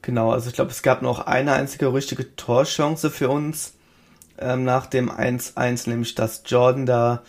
Genau, 0.00 0.31
also 0.31 0.49
ich 0.49 0.55
glaube, 0.55 0.71
es 0.71 0.83
gab 0.83 1.03
noch 1.03 1.26
eine 1.26 1.53
einzige 1.53 1.93
richtige 1.93 2.35
Torchance 2.37 3.11
für 3.11 3.29
uns 3.29 3.75
ähm, 4.38 4.64
nach 4.64 4.87
dem 4.87 5.11
1-1, 5.11 5.88
nämlich 5.88 6.14
dass 6.14 6.43
Jordan 6.47 6.87
da 6.87 7.23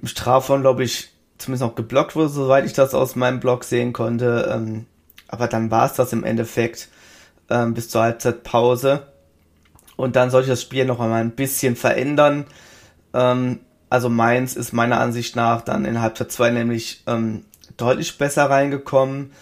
im 0.00 0.08
Strafraum, 0.08 0.60
glaube 0.60 0.84
ich, 0.84 1.10
zumindest 1.38 1.62
noch 1.62 1.74
geblockt 1.74 2.16
wurde, 2.16 2.28
soweit 2.28 2.66
ich 2.66 2.72
das 2.72 2.94
aus 2.94 3.16
meinem 3.16 3.40
Blog 3.40 3.64
sehen 3.64 3.92
konnte. 3.92 4.50
Ähm, 4.52 4.86
aber 5.28 5.48
dann 5.48 5.70
war 5.70 5.86
es 5.86 5.94
das 5.94 6.12
im 6.12 6.24
Endeffekt 6.24 6.88
ähm, 7.50 7.74
bis 7.74 7.88
zur 7.88 8.02
Halbzeitpause. 8.02 9.06
Und 9.96 10.16
dann 10.16 10.30
sollte 10.30 10.46
ich 10.46 10.52
das 10.52 10.62
Spiel 10.62 10.84
noch 10.84 11.00
einmal 11.00 11.20
ein 11.20 11.32
bisschen 11.32 11.76
verändern. 11.76 12.46
Ähm, 13.14 13.60
also 13.88 14.08
Mainz 14.08 14.54
ist 14.54 14.72
meiner 14.72 15.00
Ansicht 15.00 15.36
nach 15.36 15.62
dann 15.62 15.84
in 15.84 16.00
Halbzeit 16.00 16.32
2 16.32 16.50
nämlich 16.50 17.02
ähm, 17.06 17.44
deutlich 17.76 18.18
besser 18.18 18.50
reingekommen. 18.50 19.32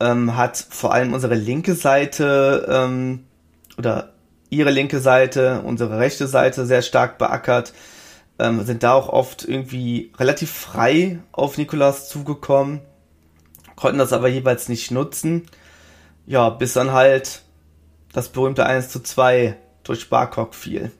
Ähm, 0.00 0.36
hat 0.36 0.56
vor 0.56 0.92
allem 0.92 1.12
unsere 1.12 1.34
linke 1.34 1.74
Seite 1.74 2.66
ähm, 2.68 3.24
oder 3.78 4.11
ihre 4.52 4.70
linke 4.70 5.00
Seite, 5.00 5.62
unsere 5.64 5.98
rechte 5.98 6.26
Seite 6.26 6.66
sehr 6.66 6.82
stark 6.82 7.18
beackert, 7.18 7.72
ähm, 8.38 8.64
sind 8.64 8.82
da 8.82 8.92
auch 8.92 9.08
oft 9.08 9.44
irgendwie 9.44 10.12
relativ 10.18 10.50
frei 10.50 11.20
auf 11.32 11.56
Nikolas 11.56 12.08
zugekommen, 12.08 12.80
konnten 13.76 13.98
das 13.98 14.12
aber 14.12 14.28
jeweils 14.28 14.68
nicht 14.68 14.90
nutzen. 14.90 15.46
Ja, 16.26 16.50
bis 16.50 16.74
dann 16.74 16.92
halt 16.92 17.42
das 18.12 18.28
berühmte 18.28 18.66
1 18.66 18.90
zu 18.90 19.00
2 19.00 19.56
durch 19.84 20.10
Barcock 20.10 20.54
fiel. 20.54 20.92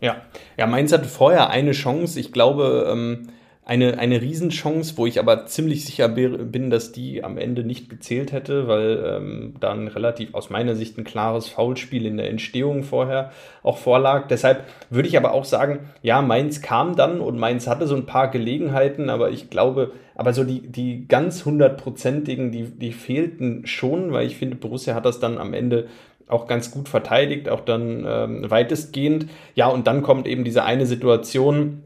Ja, 0.00 0.22
ja, 0.56 0.66
Mainz 0.66 0.92
hatte 0.92 1.08
vorher 1.08 1.50
eine 1.50 1.72
Chance. 1.72 2.18
Ich 2.18 2.32
glaube, 2.32 2.88
ähm, 2.90 3.28
eine, 3.68 3.98
eine 3.98 4.22
Riesenchance, 4.22 4.96
wo 4.96 5.04
ich 5.04 5.20
aber 5.20 5.44
ziemlich 5.44 5.84
sicher 5.84 6.08
bin, 6.08 6.70
dass 6.70 6.90
die 6.90 7.22
am 7.22 7.36
Ende 7.36 7.64
nicht 7.64 7.90
gezählt 7.90 8.32
hätte, 8.32 8.66
weil 8.66 9.04
ähm, 9.06 9.54
dann 9.60 9.88
relativ 9.88 10.32
aus 10.32 10.48
meiner 10.48 10.74
Sicht 10.74 10.96
ein 10.96 11.04
klares 11.04 11.48
Foulspiel 11.48 12.06
in 12.06 12.16
der 12.16 12.30
Entstehung 12.30 12.82
vorher 12.82 13.30
auch 13.62 13.76
vorlag. 13.76 14.26
Deshalb 14.28 14.64
würde 14.88 15.06
ich 15.06 15.18
aber 15.18 15.32
auch 15.32 15.44
sagen, 15.44 15.80
ja, 16.00 16.22
Mainz 16.22 16.62
kam 16.62 16.96
dann 16.96 17.20
und 17.20 17.38
Mainz 17.38 17.66
hatte 17.66 17.86
so 17.86 17.94
ein 17.94 18.06
paar 18.06 18.30
Gelegenheiten, 18.30 19.10
aber 19.10 19.32
ich 19.32 19.50
glaube, 19.50 19.92
aber 20.14 20.32
so 20.32 20.44
die, 20.44 20.60
die 20.66 21.06
ganz 21.06 21.44
hundertprozentigen, 21.44 22.50
die, 22.50 22.70
die 22.70 22.92
fehlten 22.92 23.66
schon, 23.66 24.12
weil 24.12 24.26
ich 24.26 24.38
finde, 24.38 24.56
Borussia 24.56 24.94
hat 24.94 25.04
das 25.04 25.20
dann 25.20 25.36
am 25.36 25.52
Ende 25.52 25.88
auch 26.26 26.46
ganz 26.46 26.70
gut 26.70 26.88
verteidigt, 26.88 27.50
auch 27.50 27.60
dann 27.60 28.06
ähm, 28.08 28.50
weitestgehend. 28.50 29.26
Ja, 29.54 29.68
und 29.68 29.86
dann 29.86 30.02
kommt 30.02 30.26
eben 30.26 30.44
diese 30.44 30.64
eine 30.64 30.86
Situation, 30.86 31.82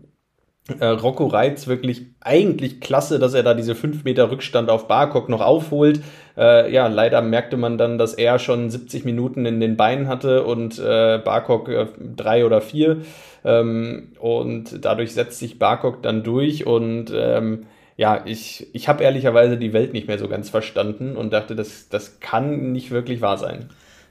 äh, 0.78 0.86
Rocco 0.86 1.26
Reitz 1.26 1.66
wirklich 1.66 2.06
eigentlich 2.20 2.80
klasse, 2.80 3.18
dass 3.18 3.34
er 3.34 3.42
da 3.42 3.54
diese 3.54 3.74
5 3.74 4.04
Meter 4.04 4.30
Rückstand 4.30 4.70
auf 4.70 4.86
Barkok 4.86 5.28
noch 5.28 5.40
aufholt. 5.40 6.00
Äh, 6.36 6.72
ja, 6.72 6.86
leider 6.86 7.20
merkte 7.20 7.56
man 7.56 7.78
dann, 7.78 7.98
dass 7.98 8.14
er 8.14 8.38
schon 8.38 8.70
70 8.70 9.04
Minuten 9.04 9.44
in 9.44 9.60
den 9.60 9.76
Beinen 9.76 10.06
hatte 10.06 10.44
und 10.44 10.78
äh, 10.78 11.18
Barkok 11.18 11.68
äh, 11.68 11.86
drei 12.16 12.46
oder 12.46 12.60
vier. 12.60 12.98
Ähm, 13.44 14.12
und 14.20 14.84
dadurch 14.84 15.12
setzt 15.12 15.40
sich 15.40 15.58
Barkok 15.58 16.02
dann 16.02 16.22
durch 16.22 16.64
und 16.64 17.12
ähm, 17.12 17.66
ja, 17.96 18.22
ich, 18.24 18.68
ich 18.72 18.88
habe 18.88 19.02
ehrlicherweise 19.04 19.56
die 19.56 19.72
Welt 19.72 19.92
nicht 19.92 20.06
mehr 20.06 20.18
so 20.18 20.28
ganz 20.28 20.48
verstanden 20.48 21.16
und 21.16 21.32
dachte, 21.32 21.56
das, 21.56 21.88
das 21.88 22.20
kann 22.20 22.72
nicht 22.72 22.90
wirklich 22.90 23.20
wahr 23.20 23.36
sein. 23.36 23.68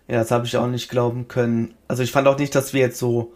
Ja, 0.08 0.18
das 0.18 0.32
habe 0.32 0.46
ich 0.46 0.58
auch 0.58 0.68
nicht 0.68 0.90
glauben 0.90 1.28
können. 1.28 1.74
Also 1.88 2.04
ich 2.04 2.12
fand 2.12 2.28
auch 2.28 2.38
nicht, 2.38 2.54
dass 2.54 2.74
wir 2.74 2.82
jetzt 2.82 3.00
so 3.00 3.34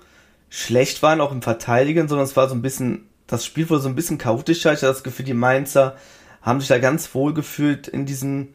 schlecht 0.55 1.03
waren, 1.03 1.19
auch 1.19 1.33
im 1.33 1.41
Verteidigen, 1.41 2.07
sondern 2.07 2.25
es 2.25 2.37
war 2.37 2.47
so 2.47 2.55
ein 2.55 2.61
bisschen, 2.61 3.09
das 3.27 3.43
Spiel 3.43 3.69
wurde 3.69 3.81
so 3.81 3.89
ein 3.89 3.95
bisschen 3.95 4.17
chaotischer. 4.17 4.71
Ich 4.71 4.77
hatte 4.77 4.87
das 4.87 5.03
Gefühl, 5.03 5.25
die 5.25 5.33
Mainzer 5.33 5.97
haben 6.41 6.61
sich 6.61 6.69
da 6.69 6.79
ganz 6.79 7.13
wohl 7.13 7.33
gefühlt 7.33 7.89
in 7.89 8.05
diesen 8.05 8.53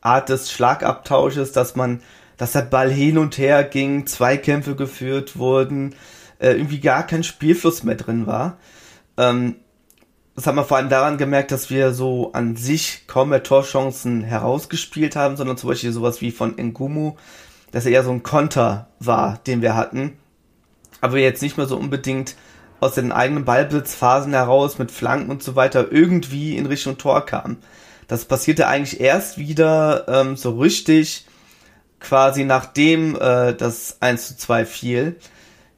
Art 0.00 0.28
des 0.28 0.52
Schlagabtausches, 0.52 1.50
dass 1.50 1.74
man, 1.74 2.02
dass 2.36 2.52
der 2.52 2.62
Ball 2.62 2.88
hin 2.88 3.18
und 3.18 3.36
her 3.36 3.64
ging, 3.64 4.06
Zweikämpfe 4.06 4.76
geführt 4.76 5.38
wurden, 5.38 5.96
äh, 6.38 6.52
irgendwie 6.52 6.78
gar 6.78 7.04
kein 7.04 7.24
Spielfluss 7.24 7.82
mehr 7.82 7.96
drin 7.96 8.28
war. 8.28 8.58
Ähm, 9.16 9.56
das 10.36 10.46
haben 10.46 10.56
wir 10.56 10.64
vor 10.64 10.76
allem 10.76 10.88
daran 10.88 11.18
gemerkt, 11.18 11.50
dass 11.50 11.68
wir 11.68 11.92
so 11.92 12.32
an 12.32 12.54
sich 12.54 13.08
kaum 13.08 13.30
mehr 13.30 13.42
Torchancen 13.42 14.22
herausgespielt 14.22 15.16
haben, 15.16 15.36
sondern 15.36 15.56
zum 15.56 15.68
Beispiel 15.68 15.90
sowas 15.90 16.20
wie 16.20 16.30
von 16.30 16.54
Ngumu, 16.56 17.16
dass 17.72 17.86
er 17.86 17.92
eher 17.92 18.04
so 18.04 18.12
ein 18.12 18.22
Konter 18.22 18.86
war, 19.00 19.40
den 19.48 19.62
wir 19.62 19.74
hatten. 19.74 20.16
Aber 21.00 21.18
jetzt 21.18 21.42
nicht 21.42 21.56
mehr 21.56 21.66
so 21.66 21.76
unbedingt 21.76 22.36
aus 22.80 22.94
den 22.94 23.12
eigenen 23.12 23.44
Ballbesitzphasen 23.44 24.32
heraus 24.32 24.78
mit 24.78 24.90
Flanken 24.90 25.30
und 25.30 25.42
so 25.42 25.54
weiter 25.56 25.90
irgendwie 25.90 26.56
in 26.56 26.66
Richtung 26.66 26.98
Tor 26.98 27.26
kamen. 27.26 27.58
Das 28.08 28.24
passierte 28.24 28.66
eigentlich 28.66 29.00
erst 29.00 29.38
wieder 29.38 30.06
ähm, 30.08 30.36
so 30.36 30.58
richtig 30.58 31.26
quasi 32.00 32.44
nachdem 32.44 33.14
äh, 33.20 33.54
das 33.54 33.98
1 34.00 34.28
zu 34.28 34.36
2 34.36 34.64
fiel. 34.64 35.16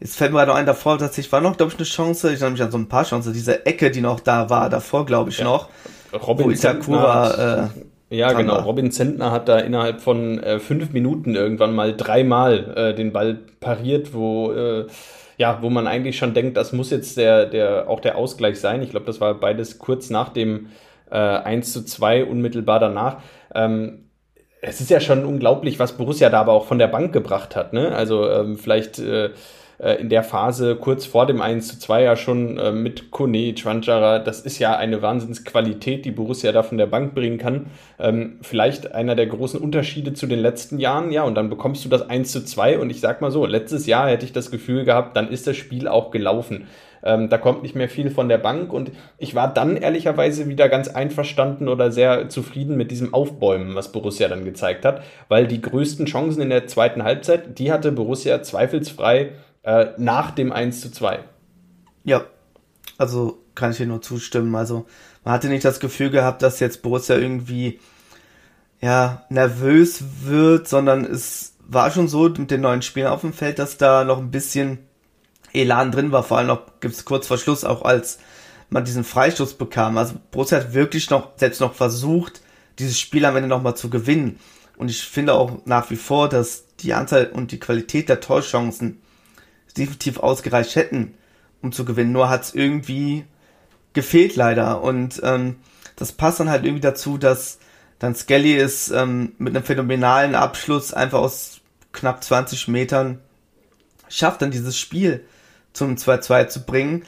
Jetzt 0.01 0.17
fällt 0.17 0.33
mir 0.33 0.39
gerade 0.39 0.51
noch 0.51 0.57
ein, 0.57 0.67
davor 0.67 0.99
tatsächlich 0.99 1.31
war 1.31 1.41
noch, 1.41 1.57
glaube 1.57 1.73
ich, 1.73 1.79
eine 1.79 1.87
Chance. 1.87 2.29
Ich 2.29 2.41
erinnere 2.41 2.51
mich 2.53 2.63
an 2.63 2.71
so 2.71 2.79
ein 2.79 2.89
paar 2.89 3.05
Chancen. 3.05 3.33
Diese 3.33 3.67
Ecke, 3.67 3.91
die 3.91 4.01
noch 4.01 4.21
da 4.21 4.51
war, 4.51 4.69
davor, 4.69 5.07
glaube 5.07 5.31
ich, 5.31 5.39
ja. 5.39 5.45
noch. 5.45 5.69
Robin 6.13 6.47
wo 6.47 6.51
Itakura, 6.51 7.65
äh, 7.65 7.69
ja, 8.13 8.33
genau. 8.33 8.55
War. 8.55 8.65
Robin 8.65 8.91
Zentner 8.91 9.31
hat 9.31 9.49
da 9.49 9.59
innerhalb 9.59 10.01
von 10.01 10.43
äh, 10.43 10.59
fünf 10.59 10.93
Minuten 10.93 11.35
irgendwann 11.35 11.75
mal 11.75 11.97
dreimal 11.97 12.75
äh, 12.77 12.95
den 12.95 13.13
Ball 13.13 13.39
pariert, 13.61 14.13
wo 14.15 14.53
äh, 14.53 14.87
ja, 15.39 15.59
wo 15.61 15.71
man 15.71 15.87
eigentlich 15.87 16.19
schon 16.19 16.35
denkt, 16.35 16.57
das 16.57 16.73
muss 16.73 16.91
jetzt 16.91 17.17
der, 17.17 17.47
der 17.47 17.89
auch 17.89 18.01
der 18.01 18.17
Ausgleich 18.17 18.61
sein. 18.61 18.83
Ich 18.83 18.91
glaube, 18.91 19.07
das 19.07 19.21
war 19.21 19.35
beides 19.35 19.79
kurz 19.79 20.11
nach 20.11 20.29
dem 20.29 20.69
äh, 21.11 21.17
1 21.17 21.73
zu 21.73 21.85
2, 21.85 22.27
unmittelbar 22.27 22.79
danach. 22.79 23.17
Ähm, 23.55 24.11
es 24.61 24.81
ist 24.81 24.91
ja 24.91 25.01
schon 25.01 25.25
unglaublich, 25.25 25.79
was 25.79 25.97
Borussia 25.97 26.31
da 26.31 26.41
aber 26.41 26.53
auch 26.53 26.67
von 26.67 26.79
der 26.79 26.87
Bank 26.87 27.13
gebracht 27.13 27.57
hat. 27.57 27.73
Ne? 27.73 27.93
Also 27.95 28.31
ähm, 28.31 28.57
vielleicht 28.57 28.99
äh, 29.01 29.31
äh, 29.83 29.95
in 29.95 30.09
der 30.09 30.23
Phase 30.23 30.77
kurz 30.77 31.07
vor 31.07 31.27
dem 31.27 31.43
1 31.43 31.67
zu 31.67 31.79
2 31.79 32.03
ja 32.03 32.17
schon 32.17 32.57
äh, 32.59 32.71
mit 32.71 33.11
Kone, 33.11 33.53
Chwanchara, 33.55 34.21
das 34.21 34.41
ist 34.41 34.59
ja 34.59 34.77
eine 34.77 35.03
Wahnsinnsqualität, 35.03 36.05
die 36.05 36.13
Borussia 36.13 36.53
da 36.53 36.63
von 36.63 36.79
der 36.79 36.87
Bank 36.87 37.15
bringen 37.15 37.39
kann. 37.39 37.67
Ähm, 37.99 38.39
vielleicht 38.43 38.95
einer 38.95 39.17
der 39.17 39.27
großen 39.27 39.61
Unterschiede 39.61 40.13
zu 40.13 40.27
den 40.27 40.39
letzten 40.39 40.79
Jahren, 40.79 41.11
ja, 41.11 41.25
und 41.25 41.35
dann 41.35 41.51
bekommst 41.51 41.85
du 41.85 41.89
das 41.89 42.09
1 42.09 42.31
zu 42.31 42.45
2 42.45 42.79
und 42.79 42.91
ich 42.91 43.01
sag 43.01 43.21
mal 43.21 43.33
so, 43.33 43.45
letztes 43.45 43.87
Jahr 43.87 44.09
hätte 44.09 44.25
ich 44.25 44.33
das 44.33 44.51
Gefühl 44.51 44.85
gehabt, 44.85 45.17
dann 45.17 45.29
ist 45.29 45.47
das 45.49 45.57
Spiel 45.57 45.89
auch 45.89 46.13
gelaufen. 46.13 46.69
Ähm, 47.05 47.29
da 47.29 47.39
kommt 47.39 47.65
nicht 47.65 47.75
mehr 47.75 47.89
viel 47.89 48.11
von 48.11 48.29
der 48.29 48.39
Bank 48.39 48.73
und 48.73 48.93
ich 49.19 49.35
war 49.35 49.53
dann 49.53 49.77
ehrlicherweise 49.77 50.49
wieder 50.49 50.69
ganz 50.69 50.87
einverstanden 50.87 51.69
oder 51.69 51.91
sehr 51.91 52.29
zufrieden 52.29 52.77
mit 52.77 52.93
diesem 52.93 53.13
Aufbäumen, 53.13 53.75
was 53.75 53.91
Borussia 53.91 54.29
dann 54.29 54.45
gezeigt 54.45 54.85
hat, 54.85 55.03
weil 55.29 55.49
die 55.49 55.61
größten 55.61 56.07
Chancen 56.07 56.43
in 56.43 56.51
der 56.51 56.69
zweiten 56.69 57.03
Halbzeit, 57.03 57.59
die 57.59 57.73
hatte 57.73 57.91
Borussia 57.91 58.43
zweifelsfrei 58.43 59.31
äh, 59.63 59.87
nach 59.97 60.31
dem 60.33 60.53
1 60.53 60.81
zu 60.81 60.91
2. 60.91 61.25
Ja, 62.05 62.25
also 62.99 63.43
kann 63.55 63.73
ich 63.73 63.77
dir 63.77 63.87
nur 63.87 64.03
zustimmen. 64.03 64.55
Also 64.55 64.87
man 65.25 65.35
hatte 65.35 65.49
nicht 65.49 65.65
das 65.65 65.81
Gefühl 65.81 66.11
gehabt, 66.11 66.43
dass 66.43 66.61
jetzt 66.61 66.83
Borussia 66.83 67.17
irgendwie 67.17 67.81
ja 68.81 69.25
nervös 69.29 70.03
wird, 70.23 70.69
sondern 70.69 71.05
es 71.05 71.55
war 71.61 71.91
schon 71.91 72.09
so 72.09 72.29
mit 72.29 72.51
den 72.51 72.61
neuen 72.61 72.83
Spielern 72.83 73.13
auf 73.13 73.21
dem 73.21 73.33
Feld, 73.33 73.59
dass 73.59 73.77
da 73.77 74.05
noch 74.05 74.19
ein 74.19 74.31
bisschen 74.31 74.79
Elan 75.53 75.93
drin 75.93 76.13
war. 76.13 76.23
Vor 76.23 76.39
allem 76.39 76.49
noch 76.49 76.81
gibt 76.81 76.95
es 76.95 77.05
kurz 77.05 77.27
vor 77.27 77.39
Schluss 77.39 77.65
auch 77.65 77.83
als 77.83 78.19
man 78.73 78.85
diesen 78.85 79.05
Freistoß 79.05 79.55
bekam. 79.55 79.99
Also 79.99 80.15
Borussia 80.31 80.59
hat 80.59 80.75
wirklich 80.75 81.11
noch 81.11 81.33
selbst 81.37 81.61
noch 81.61 81.75
versucht, 81.75 82.41
dieses 82.79 82.99
Spiel 82.99 83.25
am 83.25 83.37
Ende 83.37 83.49
nochmal 83.49 83.77
zu 83.77 83.91
gewinnen. 83.91 84.39
Und 84.77 84.91
ich 84.91 85.03
finde 85.03 85.35
auch 85.35 85.59
nach 85.67 85.91
wie 85.91 85.97
vor, 85.97 86.29
dass 86.29 86.65
die 86.81 86.95
Anzahl 86.95 87.27
und 87.27 87.53
die 87.53 87.61
Qualität 87.61 88.09
der 88.09 88.21
Torchancen 88.21 89.03
definitiv 89.77 90.19
ausgereicht 90.19 90.77
hätten, 90.77 91.15
um 91.63 91.73
zu 91.73 91.85
gewinnen. 91.85 92.13
Nur 92.13 92.29
hat 92.29 92.43
es 92.43 92.55
irgendwie 92.55 93.25
gefehlt 93.93 94.37
leider. 94.37 94.83
Und 94.83 95.21
ähm, 95.25 95.57
das 95.97 96.13
passt 96.13 96.41
dann 96.41 96.51
halt 96.51 96.65
irgendwie 96.65 96.81
dazu, 96.81 97.19
dass 97.19 97.59
dann 97.99 98.15
Skelly 98.15 98.57
es 98.57 98.91
ähm, 98.91 99.33
mit 99.39 99.55
einem 99.55 99.65
phänomenalen 99.65 100.35
Abschluss 100.35 100.93
einfach 100.93 101.21
aus 101.21 101.61
knapp 101.93 102.25
20 102.25 102.69
Metern 102.69 103.21
schafft, 104.09 104.43
dann 104.43 104.51
dieses 104.51 104.79
Spiel 104.79 105.25
zum 105.73 105.97
2-2 105.97 106.49
zu 106.49 106.65
bringen, 106.65 107.05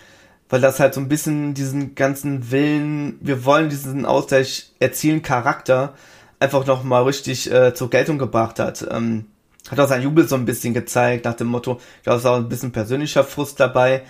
weil 0.48 0.60
das 0.60 0.80
halt 0.80 0.94
so 0.94 1.00
ein 1.00 1.08
bisschen 1.08 1.54
diesen 1.54 1.94
ganzen 1.94 2.50
Willen, 2.50 3.18
wir 3.20 3.44
wollen 3.44 3.68
diesen 3.68 4.06
Ausgleich 4.06 4.72
erzielen, 4.78 5.22
Charakter 5.22 5.94
einfach 6.38 6.66
nochmal 6.66 7.04
richtig 7.04 7.50
äh, 7.50 7.74
zur 7.74 7.90
Geltung 7.90 8.18
gebracht 8.18 8.58
hat. 8.58 8.86
Ähm, 8.90 9.26
hat 9.70 9.80
auch 9.80 9.88
sein 9.88 10.02
Jubel 10.02 10.28
so 10.28 10.34
ein 10.34 10.44
bisschen 10.44 10.74
gezeigt, 10.74 11.24
nach 11.24 11.34
dem 11.34 11.48
Motto, 11.48 11.80
es 12.04 12.24
war 12.24 12.32
auch 12.32 12.36
ein 12.36 12.48
bisschen 12.48 12.72
persönlicher 12.72 13.24
Frust 13.24 13.58
dabei, 13.60 14.02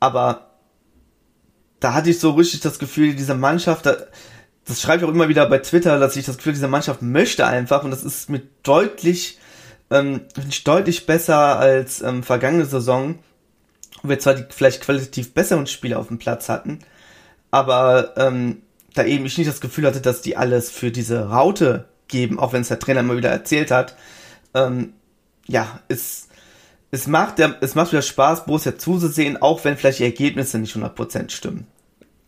aber 0.00 0.52
da 1.80 1.94
hatte 1.94 2.10
ich 2.10 2.18
so 2.18 2.30
richtig 2.30 2.60
das 2.60 2.78
Gefühl, 2.78 3.14
diese 3.14 3.34
Mannschaft, 3.34 3.86
das 3.86 4.80
schreibe 4.80 5.02
ich 5.02 5.08
auch 5.08 5.14
immer 5.14 5.28
wieder 5.28 5.46
bei 5.46 5.58
Twitter, 5.58 5.98
dass 5.98 6.16
ich 6.16 6.24
das 6.24 6.36
Gefühl, 6.36 6.54
diese 6.54 6.68
Mannschaft 6.68 7.02
möchte 7.02 7.46
einfach 7.46 7.84
und 7.84 7.90
das 7.90 8.04
ist 8.04 8.30
mit 8.30 8.48
deutlich, 8.62 9.38
ähm, 9.90 10.22
deutlich 10.64 11.06
besser 11.06 11.58
als 11.58 12.00
ähm, 12.00 12.22
vergangene 12.22 12.64
Saison, 12.64 13.18
wo 14.02 14.08
wir 14.08 14.18
zwar 14.18 14.34
die 14.34 14.44
vielleicht 14.48 14.82
qualitativ 14.82 15.34
besseren 15.34 15.66
Spieler 15.66 15.98
auf 15.98 16.08
dem 16.08 16.18
Platz 16.18 16.48
hatten, 16.48 16.78
aber 17.50 18.16
ähm, 18.16 18.62
da 18.94 19.04
eben 19.04 19.26
ich 19.26 19.36
nicht 19.38 19.48
das 19.48 19.60
Gefühl 19.60 19.86
hatte, 19.86 20.00
dass 20.00 20.22
die 20.22 20.36
alles 20.36 20.70
für 20.70 20.90
diese 20.90 21.28
Raute 21.28 21.86
geben, 22.08 22.38
auch 22.38 22.52
wenn 22.52 22.62
es 22.62 22.68
der 22.68 22.78
Trainer 22.78 23.00
immer 23.00 23.16
wieder 23.16 23.30
erzählt 23.30 23.70
hat, 23.70 23.96
ähm, 24.54 24.94
ja, 25.52 25.80
es, 25.88 26.28
es 26.90 27.06
macht, 27.06 27.38
es 27.38 27.74
macht 27.74 27.92
wieder 27.92 28.02
Spaß, 28.02 28.46
Borussia 28.46 28.78
zuzusehen, 28.78 29.40
auch 29.40 29.64
wenn 29.64 29.76
vielleicht 29.76 29.98
die 29.98 30.04
Ergebnisse 30.04 30.58
nicht 30.58 30.74
100% 30.74 31.30
stimmen. 31.30 31.66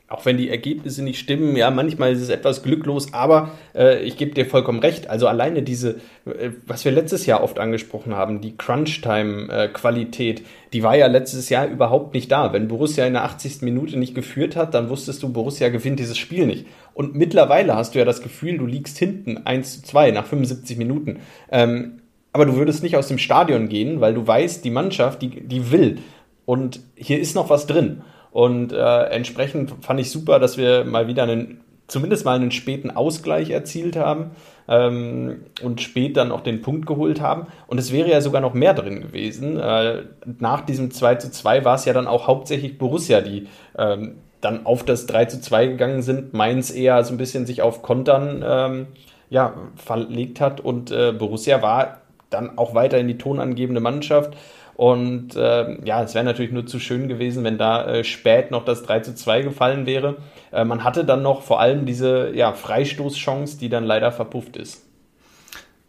Auch 0.09 0.27
wenn 0.27 0.37
die 0.37 0.51
Ergebnisse 0.51 1.03
nicht 1.03 1.19
stimmen, 1.19 1.57
ja, 1.57 1.71
manchmal 1.71 2.13
ist 2.13 2.21
es 2.21 2.29
etwas 2.29 2.63
glücklos, 2.63 3.15
aber 3.15 3.53
äh, 3.75 4.03
ich 4.03 4.19
gebe 4.19 4.35
dir 4.35 4.45
vollkommen 4.45 4.81
recht. 4.81 5.09
Also 5.09 5.27
alleine 5.27 5.63
diese, 5.63 5.97
äh, 6.27 6.51
was 6.67 6.85
wir 6.85 6.93
letztes 6.93 7.25
Jahr 7.25 7.43
oft 7.43 7.59
angesprochen 7.59 8.15
haben, 8.15 8.43
die 8.43 8.57
Crunch-Time-Qualität, 8.57 10.41
äh, 10.41 10.45
die 10.75 10.83
war 10.83 10.95
ja 10.95 11.07
letztes 11.07 11.49
Jahr 11.49 11.67
überhaupt 11.67 12.13
nicht 12.13 12.31
da. 12.31 12.53
Wenn 12.53 12.69
Borussia 12.69 13.07
in 13.07 13.15
der 13.15 13.25
80. 13.25 13.63
Minute 13.63 13.99
nicht 13.99 14.15
geführt 14.15 14.55
hat, 14.55 14.75
dann 14.75 14.91
wusstest 14.91 15.23
du, 15.23 15.33
Borussia 15.33 15.71
gewinnt 15.71 15.99
dieses 15.99 16.19
Spiel 16.19 16.47
nicht. 16.47 16.67
Und 16.93 17.15
mittlerweile 17.15 17.75
hast 17.75 17.95
du 17.95 17.99
ja 17.99 18.05
das 18.05 18.21
Gefühl, 18.21 18.59
du 18.59 18.67
liegst 18.67 18.99
hinten 18.99 19.39
1 19.47 19.81
zu 19.81 19.83
2 19.85 20.11
nach 20.11 20.27
75 20.27 20.77
Minuten. 20.77 21.21
Ähm, 21.51 22.03
aber 22.35 22.47
du 22.47 22.57
würdest 22.57 22.83
nicht 22.83 22.97
aus 22.97 23.07
dem 23.07 23.19
Stadion 23.19 23.69
gehen, 23.69 24.01
weil 24.01 24.13
du 24.13 24.27
weißt, 24.27 24.65
die 24.65 24.71
Mannschaft, 24.71 25.23
die, 25.23 25.47
die 25.47 25.71
will. 25.71 25.99
Und 26.45 26.81
hier 26.97 27.21
ist 27.21 27.37
noch 27.37 27.49
was 27.49 27.69
drin. 27.69 28.03
Und 28.33 28.73
äh, 28.73 29.03
entsprechend 29.05 29.73
fand 29.83 30.01
ich 30.01 30.11
super, 30.11 30.41
dass 30.41 30.59
wir 30.59 30.85
mal 30.85 31.07
wieder 31.07 31.23
einen, 31.23 31.61
zumindest 31.87 32.25
mal 32.25 32.35
einen 32.35 32.51
späten 32.51 32.91
Ausgleich 32.91 33.51
erzielt 33.51 33.95
haben 33.95 34.33
ähm, 34.67 35.45
und 35.63 35.81
spät 35.81 36.17
dann 36.17 36.33
auch 36.33 36.41
den 36.41 36.61
Punkt 36.61 36.87
geholt 36.87 37.21
haben. 37.21 37.47
Und 37.69 37.79
es 37.79 37.93
wäre 37.93 38.11
ja 38.11 38.21
sogar 38.21 38.41
noch 38.41 38.53
mehr 38.53 38.75
drin 38.75 39.01
gewesen. 39.01 39.57
Äh, 39.57 40.03
nach 40.41 40.63
diesem 40.63 40.91
2 40.91 41.15
zu 41.15 41.31
2 41.31 41.65
war 41.65 41.77
es 41.77 41.85
ja 41.85 41.93
dann 41.93 42.09
auch 42.09 42.27
hauptsächlich 42.27 42.79
Borussia, 42.79 43.21
die 43.21 43.47
ähm, 43.79 44.17
dann 44.41 44.67
auf 44.67 44.83
das 44.83 45.07
3 45.07 45.27
zu 45.27 45.41
2 45.41 45.69
gegangen 45.69 46.03
sind. 46.03 46.35
Mainz 46.35 46.73
eher 46.73 47.05
so 47.05 47.15
ein 47.15 47.19
bisschen 47.19 47.47
sich 47.47 47.63
auf 47.63 47.83
Kontern 47.83 48.45
ähm, 48.45 48.87
ja, 49.31 49.55
verlegt 49.77 50.41
hat 50.41 50.61
und 50.61 50.91
äh, 50.91 51.13
Borussia 51.13 51.63
war 51.63 52.01
dann 52.35 52.59
auch 52.59 52.75
weiterhin 52.75 53.09
die 53.09 53.19
tonangebende 53.19 53.81
Mannschaft. 53.81 54.37
Und 54.77 55.37
äh, 55.37 55.85
ja, 55.85 56.03
es 56.03 56.15
wäre 56.15 56.25
natürlich 56.25 56.51
nur 56.51 56.67
zu 56.67 56.81
schön 56.81 57.07
gewesen, 57.09 57.45
wenn 57.45 57.59
da 57.59 57.87
äh, 57.87 58.05
spät 58.05 58.51
noch 58.51 58.65
das 58.65 58.83
3 58.83 59.01
zu 59.01 59.15
2 59.15 59.43
gefallen 59.43 59.87
wäre. 59.87 60.17
Äh, 60.53 60.65
man 60.65 60.83
hatte 60.83 61.05
dann 61.05 61.23
noch 61.23 61.43
vor 61.43 61.61
allem 61.61 61.87
diese 61.87 62.35
ja, 62.35 62.53
Freistoßchance, 62.53 63.59
die 63.59 63.69
dann 63.69 63.85
leider 63.85 64.11
verpufft 64.11 64.57
ist. 64.57 64.83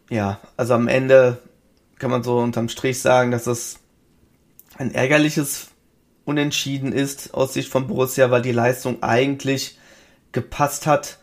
Ja, 0.08 0.38
also 0.56 0.74
am 0.74 0.86
Ende 0.86 1.38
kann 1.98 2.10
man 2.10 2.22
so 2.22 2.38
unterm 2.38 2.68
Strich 2.68 3.00
sagen, 3.00 3.32
dass 3.32 3.48
es 3.48 3.80
ein 4.78 4.94
ärgerliches 4.94 5.70
Unentschieden 6.24 6.92
ist 6.92 7.34
aus 7.34 7.54
Sicht 7.54 7.68
von 7.68 7.88
Borussia, 7.88 8.30
weil 8.30 8.42
die 8.42 8.52
Leistung 8.52 9.02
eigentlich 9.02 9.78
gepasst 10.32 10.86
hat, 10.86 11.18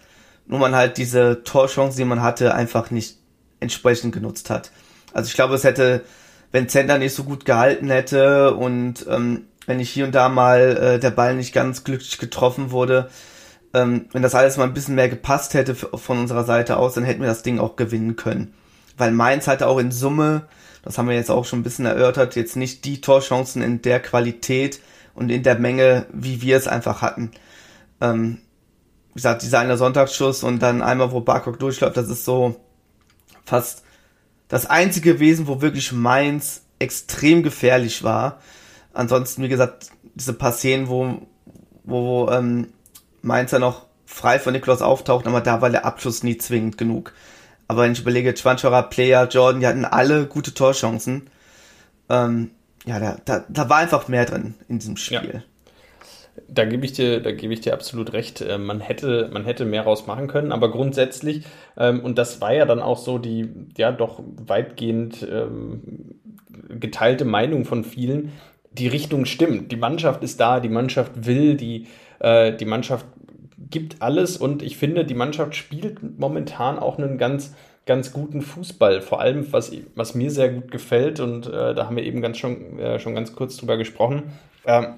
nur 0.47 0.59
man 0.59 0.75
halt 0.75 0.97
diese 0.97 1.43
Torchance, 1.43 1.97
die 1.97 2.05
man 2.05 2.21
hatte, 2.21 2.53
einfach 2.53 2.91
nicht 2.91 3.17
entsprechend 3.59 4.13
genutzt 4.13 4.49
hat. 4.49 4.71
Also 5.13 5.27
ich 5.27 5.35
glaube, 5.35 5.55
es 5.55 5.63
hätte, 5.63 6.03
wenn 6.51 6.69
Zender 6.69 6.97
nicht 6.97 7.15
so 7.15 7.23
gut 7.23 7.45
gehalten 7.45 7.89
hätte 7.89 8.55
und 8.55 9.05
ähm, 9.09 9.45
wenn 9.65 9.77
nicht 9.77 9.89
hier 9.89 10.05
und 10.05 10.13
da 10.13 10.29
mal 10.29 10.77
äh, 10.77 10.99
der 10.99 11.11
Ball 11.11 11.35
nicht 11.35 11.53
ganz 11.53 11.83
glücklich 11.83 12.17
getroffen 12.17 12.71
wurde, 12.71 13.09
ähm, 13.73 14.07
wenn 14.11 14.21
das 14.21 14.35
alles 14.35 14.57
mal 14.57 14.65
ein 14.65 14.73
bisschen 14.73 14.95
mehr 14.95 15.09
gepasst 15.09 15.53
hätte 15.53 15.75
von 15.75 16.19
unserer 16.19 16.43
Seite 16.43 16.77
aus, 16.77 16.93
dann 16.93 17.05
hätten 17.05 17.21
wir 17.21 17.27
das 17.27 17.43
Ding 17.43 17.59
auch 17.59 17.75
gewinnen 17.75 18.15
können. 18.15 18.53
Weil 18.97 19.11
Mainz 19.11 19.47
hatte 19.47 19.67
auch 19.67 19.79
in 19.79 19.91
Summe, 19.91 20.47
das 20.83 20.97
haben 20.97 21.07
wir 21.07 21.15
jetzt 21.15 21.31
auch 21.31 21.45
schon 21.45 21.59
ein 21.59 21.63
bisschen 21.63 21.85
erörtert, 21.85 22.35
jetzt 22.35 22.55
nicht 22.55 22.85
die 22.85 23.01
Torchancen 23.01 23.61
in 23.61 23.81
der 23.81 23.99
Qualität 23.99 24.79
und 25.15 25.29
in 25.29 25.43
der 25.43 25.57
Menge, 25.57 26.05
wie 26.11 26.41
wir 26.41 26.57
es 26.57 26.67
einfach 26.67 27.01
hatten. 27.01 27.31
Ähm, 28.01 28.39
wie 29.09 29.15
gesagt, 29.15 29.43
dieser 29.43 29.59
eine 29.59 29.77
Sonntagsschuss 29.77 30.43
und 30.43 30.59
dann 30.59 30.81
einmal, 30.81 31.11
wo 31.11 31.21
Barcock 31.21 31.59
durchläuft, 31.59 31.97
das 31.97 32.09
ist 32.09 32.25
so 32.25 32.55
fast 33.45 33.82
das 34.47 34.65
einzige 34.65 35.13
gewesen, 35.13 35.47
wo 35.47 35.61
wirklich 35.61 35.91
Mainz 35.91 36.63
extrem 36.79 37.43
gefährlich 37.43 38.03
war. 38.03 38.39
Ansonsten, 38.93 39.43
wie 39.43 39.49
gesagt, 39.49 39.91
diese 40.15 40.33
paar 40.33 40.51
Szenen, 40.51 40.87
wo, 40.89 41.21
wo 41.83 42.29
ähm, 42.29 42.67
Mainz 43.21 43.51
ja 43.51 43.59
noch 43.59 43.87
frei 44.05 44.37
von 44.39 44.53
Niklas 44.53 44.81
auftaucht, 44.81 45.25
aber 45.25 45.41
da 45.41 45.61
war 45.61 45.69
der 45.69 45.85
Abschluss 45.85 46.23
nie 46.23 46.37
zwingend 46.37 46.77
genug. 46.77 47.13
Aber 47.67 47.83
wenn 47.83 47.93
ich 47.93 48.01
überlege, 48.01 48.35
Schwanscherer, 48.35 48.83
Player, 48.83 49.27
Jordan, 49.27 49.61
die 49.61 49.67
hatten 49.67 49.85
alle 49.85 50.27
gute 50.27 50.53
Torchancen. 50.53 51.29
Ähm, 52.09 52.51
ja, 52.85 52.99
da, 52.99 53.17
da, 53.25 53.45
da 53.47 53.69
war 53.69 53.77
einfach 53.77 54.07
mehr 54.07 54.25
drin 54.25 54.55
in 54.67 54.79
diesem 54.79 54.97
Spiel. 54.97 55.31
Ja. 55.33 55.52
Da 56.47 56.65
gebe 56.65 56.85
ich 56.85 56.93
dir, 56.93 57.19
da 57.19 57.31
gebe 57.31 57.53
ich 57.53 57.61
dir 57.61 57.73
absolut 57.73 58.13
recht. 58.13 58.41
Äh, 58.41 58.57
man 58.57 58.79
hätte, 58.79 59.29
man 59.31 59.45
hätte 59.45 59.65
mehr 59.65 59.83
rausmachen 59.83 60.27
können, 60.27 60.51
aber 60.51 60.71
grundsätzlich, 60.71 61.45
ähm, 61.77 61.99
und 61.99 62.17
das 62.17 62.41
war 62.41 62.53
ja 62.53 62.65
dann 62.65 62.81
auch 62.81 62.97
so 62.97 63.17
die, 63.17 63.49
ja, 63.77 63.91
doch 63.91 64.21
weitgehend 64.45 65.27
ähm, 65.29 66.15
geteilte 66.79 67.25
Meinung 67.25 67.65
von 67.65 67.83
vielen, 67.83 68.31
die 68.71 68.87
Richtung 68.87 69.25
stimmt. 69.25 69.71
Die 69.71 69.77
Mannschaft 69.77 70.23
ist 70.23 70.39
da, 70.39 70.59
die 70.59 70.69
Mannschaft 70.69 71.25
will, 71.25 71.55
die, 71.55 71.87
äh, 72.19 72.51
die 72.53 72.65
Mannschaft 72.65 73.05
gibt 73.69 74.01
alles 74.01 74.37
und 74.37 74.61
ich 74.61 74.77
finde, 74.77 75.05
die 75.05 75.13
Mannschaft 75.13 75.55
spielt 75.55 76.19
momentan 76.19 76.79
auch 76.79 76.97
einen 76.97 77.17
ganz, 77.17 77.55
ganz 77.85 78.13
guten 78.13 78.41
Fußball. 78.41 79.01
Vor 79.01 79.19
allem, 79.19 79.51
was, 79.51 79.71
was 79.95 80.15
mir 80.15 80.31
sehr 80.31 80.49
gut 80.49 80.71
gefällt, 80.71 81.19
und 81.19 81.47
äh, 81.47 81.73
da 81.73 81.85
haben 81.85 81.95
wir 81.95 82.03
eben 82.03 82.21
ganz 82.21 82.37
schon, 82.37 82.79
äh, 82.79 82.99
schon 82.99 83.15
ganz 83.15 83.35
kurz 83.35 83.57
drüber 83.57 83.77
gesprochen. 83.77 84.23
Ähm, 84.65 84.95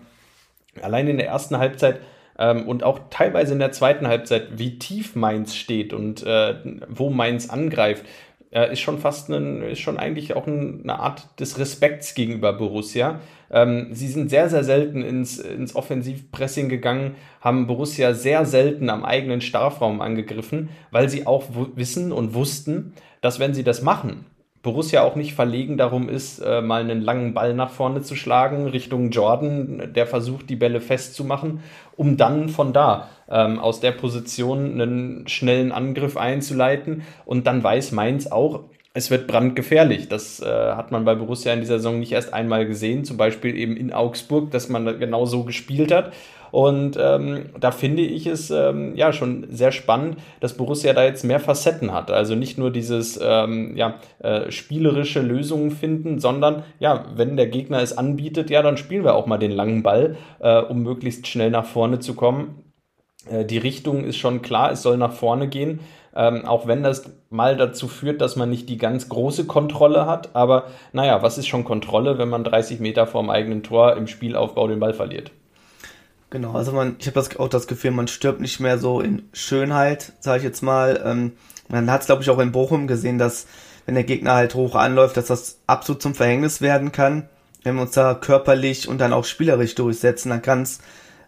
allein 0.81 1.07
in 1.07 1.17
der 1.17 1.27
ersten 1.27 1.57
Halbzeit 1.57 1.99
ähm, 2.37 2.67
und 2.67 2.83
auch 2.83 2.99
teilweise 3.09 3.53
in 3.53 3.59
der 3.59 3.71
zweiten 3.71 4.07
Halbzeit, 4.07 4.57
wie 4.57 4.77
tief 4.79 5.15
Mainz 5.15 5.55
steht 5.55 5.93
und 5.93 6.23
äh, 6.23 6.55
wo 6.89 7.09
Mainz 7.09 7.49
angreift, 7.49 8.05
äh, 8.51 8.71
ist 8.71 8.79
schon 8.79 8.99
fast 8.99 9.29
ein, 9.29 9.61
ist 9.61 9.79
schon 9.79 9.97
eigentlich 9.97 10.35
auch 10.35 10.47
ein, 10.47 10.81
eine 10.83 10.99
Art 10.99 11.39
des 11.39 11.59
Respekts 11.59 12.15
gegenüber 12.15 12.53
Borussia. 12.53 13.19
Ähm, 13.51 13.89
sie 13.91 14.07
sind 14.07 14.29
sehr, 14.29 14.49
sehr 14.49 14.63
selten 14.63 15.01
ins, 15.01 15.37
ins 15.39 15.75
Offensivpressing 15.75 16.69
gegangen, 16.69 17.15
haben 17.41 17.67
Borussia 17.67 18.13
sehr 18.13 18.45
selten 18.45 18.89
am 18.89 19.05
eigenen 19.05 19.41
Strafraum 19.41 20.01
angegriffen, 20.01 20.69
weil 20.91 21.09
sie 21.09 21.27
auch 21.27 21.43
wissen 21.75 22.11
und 22.11 22.33
wussten, 22.33 22.93
dass 23.21 23.39
wenn 23.39 23.53
sie 23.53 23.63
das 23.63 23.81
machen, 23.81 24.25
Borussia 24.65 25.03
auch 25.03 25.15
nicht 25.15 25.35
verlegen 25.35 25.77
darum 25.77 26.09
ist, 26.09 26.39
äh, 26.39 26.59
mal 26.59 26.81
einen 26.81 26.99
langen 26.99 27.35
Ball 27.35 27.53
nach 27.53 27.69
vorne 27.69 28.01
zu 28.01 28.15
schlagen, 28.15 28.65
Richtung 28.65 29.11
Jordan, 29.11 29.93
der 29.93 30.07
versucht, 30.07 30.49
die 30.49 30.55
Bälle 30.55 30.81
festzumachen, 30.81 31.59
um 31.95 32.17
dann 32.17 32.49
von 32.49 32.73
da 32.73 33.09
ähm, 33.29 33.59
aus 33.59 33.79
der 33.79 33.91
Position 33.91 34.81
einen 34.81 35.27
schnellen 35.27 35.71
Angriff 35.71 36.17
einzuleiten. 36.17 37.03
Und 37.25 37.45
dann 37.45 37.63
weiß 37.63 37.91
Mainz 37.91 38.25
auch, 38.25 38.63
es 38.95 39.11
wird 39.11 39.27
brandgefährlich. 39.27 40.07
Das 40.07 40.41
äh, 40.41 40.45
hat 40.45 40.91
man 40.91 41.03
bei 41.03 41.15
Borussia 41.15 41.53
in 41.53 41.59
dieser 41.59 41.79
Saison 41.79 41.99
nicht 41.99 42.13
erst 42.13 42.33
einmal 42.33 42.65
gesehen, 42.65 43.03
zum 43.03 43.17
Beispiel 43.17 43.55
eben 43.57 43.75
in 43.75 43.91
Augsburg, 43.91 44.51
dass 44.51 44.69
man 44.69 44.99
genau 44.99 45.25
so 45.25 45.43
gespielt 45.43 45.91
hat. 45.91 46.13
Und 46.51 46.97
ähm, 46.97 47.47
da 47.59 47.71
finde 47.71 48.03
ich 48.03 48.25
es 48.25 48.49
ähm, 48.51 48.95
ja 48.95 49.11
schon 49.11 49.47
sehr 49.49 49.73
spannend, 49.73 50.19
dass 50.39 50.55
Borussia 50.55 50.93
da 50.93 51.03
jetzt 51.03 51.25
mehr 51.25 51.41
Facetten 51.41 51.91
hat. 51.91 52.09
Also 52.09 52.35
nicht 52.35 52.57
nur 52.57 52.71
dieses 52.71 53.19
ähm, 53.21 53.75
ja, 53.75 53.95
äh, 54.19 54.49
spielerische 54.49 55.21
Lösungen 55.21 55.71
finden, 55.71 56.19
sondern 56.19 56.63
ja, 56.79 57.03
wenn 57.13 57.35
der 57.35 57.47
Gegner 57.47 57.81
es 57.81 57.97
anbietet, 57.97 58.49
ja, 58.49 58.61
dann 58.61 58.77
spielen 58.77 59.03
wir 59.03 59.15
auch 59.15 59.25
mal 59.25 59.37
den 59.37 59.51
langen 59.51 59.83
Ball, 59.83 60.15
äh, 60.39 60.61
um 60.61 60.81
möglichst 60.83 61.27
schnell 61.27 61.51
nach 61.51 61.65
vorne 61.65 61.99
zu 61.99 62.13
kommen. 62.13 62.63
Äh, 63.29 63.43
die 63.43 63.57
Richtung 63.57 64.05
ist 64.05 64.17
schon 64.17 64.41
klar, 64.41 64.71
es 64.71 64.81
soll 64.81 64.95
nach 64.95 65.11
vorne 65.11 65.49
gehen. 65.49 65.81
Ähm, 66.15 66.45
auch 66.45 66.65
wenn 66.65 66.81
das 66.81 67.03
mal 67.29 67.57
dazu 67.57 67.87
führt, 67.87 68.21
dass 68.21 68.37
man 68.37 68.49
nicht 68.49 68.69
die 68.69 68.77
ganz 68.77 69.09
große 69.09 69.45
Kontrolle 69.45 70.05
hat. 70.05 70.33
Aber 70.33 70.67
naja, 70.93 71.21
was 71.21 71.37
ist 71.37 71.47
schon 71.47 71.65
Kontrolle, 71.65 72.17
wenn 72.17 72.29
man 72.29 72.43
30 72.43 72.79
Meter 72.79 73.05
vorm 73.05 73.29
eigenen 73.29 73.63
Tor 73.63 73.97
im 73.97 74.07
Spielaufbau 74.07 74.67
den 74.67 74.79
Ball 74.79 74.93
verliert? 74.93 75.31
Genau, 76.29 76.53
also 76.53 76.71
man, 76.71 76.95
ich 76.99 77.07
habe 77.07 77.21
auch 77.37 77.49
das 77.49 77.67
Gefühl, 77.67 77.91
man 77.91 78.07
stirbt 78.07 78.41
nicht 78.41 78.59
mehr 78.59 78.77
so 78.77 78.99
in 78.99 79.29
Schönheit, 79.33 80.13
sage 80.19 80.39
ich 80.39 80.43
jetzt 80.43 80.61
mal. 80.61 81.01
Ähm, 81.05 81.33
man 81.67 81.91
hat 81.91 82.01
es, 82.01 82.07
glaube 82.07 82.23
ich, 82.23 82.29
auch 82.29 82.39
in 82.39 82.51
Bochum 82.51 82.87
gesehen, 82.87 83.17
dass 83.17 83.47
wenn 83.85 83.95
der 83.95 84.03
Gegner 84.03 84.33
halt 84.33 84.55
hoch 84.55 84.75
anläuft, 84.75 85.17
dass 85.17 85.27
das 85.27 85.59
absolut 85.67 86.01
zum 86.01 86.15
Verhängnis 86.15 86.61
werden 86.61 86.91
kann. 86.91 87.29
Wenn 87.63 87.75
wir 87.75 87.83
uns 87.83 87.91
da 87.91 88.13
körperlich 88.13 88.87
und 88.87 88.99
dann 88.99 89.13
auch 89.13 89.25
spielerisch 89.25 89.75
durchsetzen, 89.75 90.29
dann 90.29 90.41
kann 90.41 90.63
es 90.63 90.79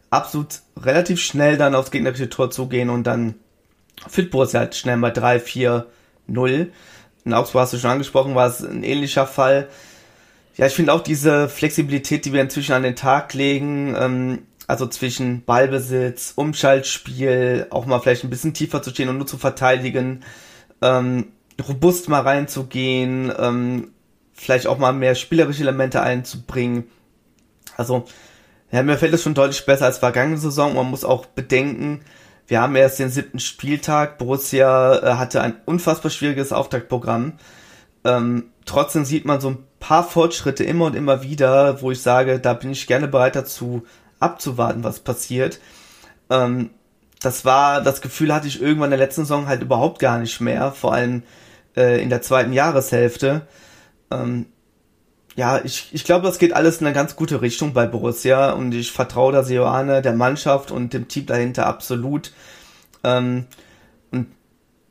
absolut 0.10 0.62
relativ 0.80 1.20
schnell 1.20 1.58
dann 1.58 1.76
aufs 1.76 1.92
gegnerische 1.92 2.30
Tor 2.30 2.52
zugehen 2.52 2.90
und 2.90 3.06
dann 3.06 3.36
führt 4.08 4.32
Borussia 4.32 4.60
halt 4.60 4.76
schnell 4.76 4.98
mal 4.98 5.12
3, 5.12 5.40
4, 5.40 5.88
0. 6.28 6.72
In 7.26 7.34
Augsburg 7.34 7.62
hast 7.62 7.74
du 7.74 7.78
schon 7.78 7.92
angesprochen, 7.92 8.36
war 8.36 8.48
es 8.48 8.62
ein 8.62 8.84
ähnlicher 8.84 9.28
Fall. 9.28 9.68
Ja, 10.56 10.66
ich 10.66 10.74
finde 10.74 10.94
auch 10.94 11.02
diese 11.02 11.50
Flexibilität, 11.50 12.26
die 12.26 12.34
wir 12.34 12.42
inzwischen 12.42 12.74
an 12.74 12.84
den 12.84 12.96
Tag 12.96 13.34
legen, 13.34 13.96
ähm, 13.98 14.40
also 14.66 14.88
zwischen 14.88 15.46
Ballbesitz, 15.46 16.34
Umschaltspiel, 16.36 17.68
auch 17.70 17.86
mal 17.86 18.00
vielleicht 18.00 18.24
ein 18.24 18.30
bisschen 18.30 18.54
tiefer 18.54 18.82
zu 18.82 18.90
stehen 18.90 19.10
und 19.10 19.18
nur 19.18 19.28
zu 19.28 19.38
verteidigen, 19.38 20.24
ähm, 20.82 21.28
robust 21.68 22.10
mal 22.10 22.22
reinzugehen, 22.22 23.32
ähm, 23.38 23.92
vielleicht 24.34 24.68
auch 24.68 24.78
mal 24.78 24.94
mehr 24.94 25.16
spielerische 25.16 25.62
Elemente 25.62 26.02
einzubringen. 26.02 26.86
Also, 27.78 28.06
ja, 28.72 28.84
mir 28.84 28.98
fällt 28.98 29.14
es 29.14 29.24
schon 29.24 29.34
deutlich 29.34 29.66
besser 29.66 29.86
als 29.86 30.00
vergangene 30.00 30.38
Saison. 30.38 30.76
Man 30.76 30.90
muss 30.90 31.06
auch 31.06 31.26
bedenken, 31.26 32.02
wir 32.48 32.62
haben 32.62 32.76
erst 32.76 33.00
den 33.00 33.10
siebten 33.10 33.40
Spieltag. 33.40 34.18
Borussia 34.18 34.98
äh, 35.00 35.14
hatte 35.16 35.42
ein 35.42 35.58
unfassbar 35.66 36.10
schwieriges 36.10 36.54
Auftaktprogramm. 36.54 37.34
Ähm, 38.04 38.52
trotzdem 38.66 39.06
sieht 39.06 39.26
man 39.26 39.42
so 39.42 39.50
ein 39.50 39.68
paar 39.80 40.04
Fortschritte 40.04 40.64
immer 40.64 40.86
und 40.86 40.96
immer 40.96 41.24
wieder, 41.24 41.82
wo 41.82 41.92
ich 41.92 42.02
sage, 42.02 42.40
da 42.40 42.54
bin 42.54 42.72
ich 42.72 42.88
gerne 42.88 43.08
bereit 43.08 43.36
dazu, 43.36 43.86
abzuwarten, 44.20 44.84
was 44.84 45.00
passiert. 45.00 45.60
Ähm, 46.30 46.72
das 47.22 47.46
war, 47.46 47.82
das 47.82 48.02
Gefühl 48.02 48.34
hatte 48.34 48.48
ich 48.48 48.62
irgendwann 48.62 48.92
in 48.92 48.98
der 48.98 49.06
letzten 49.06 49.24
Saison 49.24 49.48
halt 49.48 49.62
überhaupt 49.62 50.00
gar 50.00 50.20
nicht 50.20 50.40
mehr, 50.40 50.72
vor 50.72 50.94
allem 50.94 51.24
äh, 51.76 52.02
in 52.02 52.10
der 52.10 52.22
zweiten 52.22 52.54
Jahreshälfte. 52.54 53.42
Ähm, 54.12 54.46
ja, 55.38 55.64
ich, 55.64 55.90
ich 55.94 56.04
glaube, 56.04 56.26
das 56.26 56.40
geht 56.40 56.54
alles 56.54 56.82
in 56.82 56.88
eine 56.88 56.96
ganz 56.96 57.16
gute 57.16 57.44
Richtung 57.44 57.72
bei 57.72 57.86
Borussia 57.86 58.54
und 58.54 58.74
ich 58.74 58.92
vertraue 58.92 59.32
da 59.32 59.44
Seoane, 59.44 60.02
der 60.02 60.14
Mannschaft 60.14 60.72
und 60.72 60.94
dem 60.94 61.08
Team 61.08 61.28
dahinter 61.28 61.68
absolut. 61.68 62.34
Ähm, 63.04 63.46
und 64.10 64.26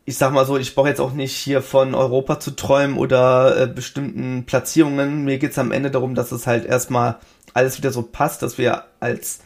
ich 0.05 0.17
sag 0.17 0.33
mal 0.33 0.47
so, 0.47 0.57
ich 0.57 0.77
brauche 0.77 0.89
jetzt 0.89 1.01
auch 1.01 1.13
nicht 1.13 1.35
hier 1.35 1.63
von 1.63 1.97
Europa 1.97 2.39
zu 2.39 2.53
träumen 2.53 2.97
oder 2.97 3.61
äh, 3.61 3.67
bestimmten 3.67 4.47
Platzierungen. 4.47 5.25
Mir 5.25 5.39
geht's 5.39 5.59
am 5.59 5.73
Ende 5.73 5.91
darum, 5.91 6.15
dass 6.15 6.31
es 6.31 6.47
halt 6.47 6.65
erstmal 6.65 7.17
alles 7.53 7.77
wieder 7.79 7.91
so 7.91 8.03
passt, 8.03 8.43
dass 8.43 8.57
wir 8.57 8.85
als, 9.01 9.41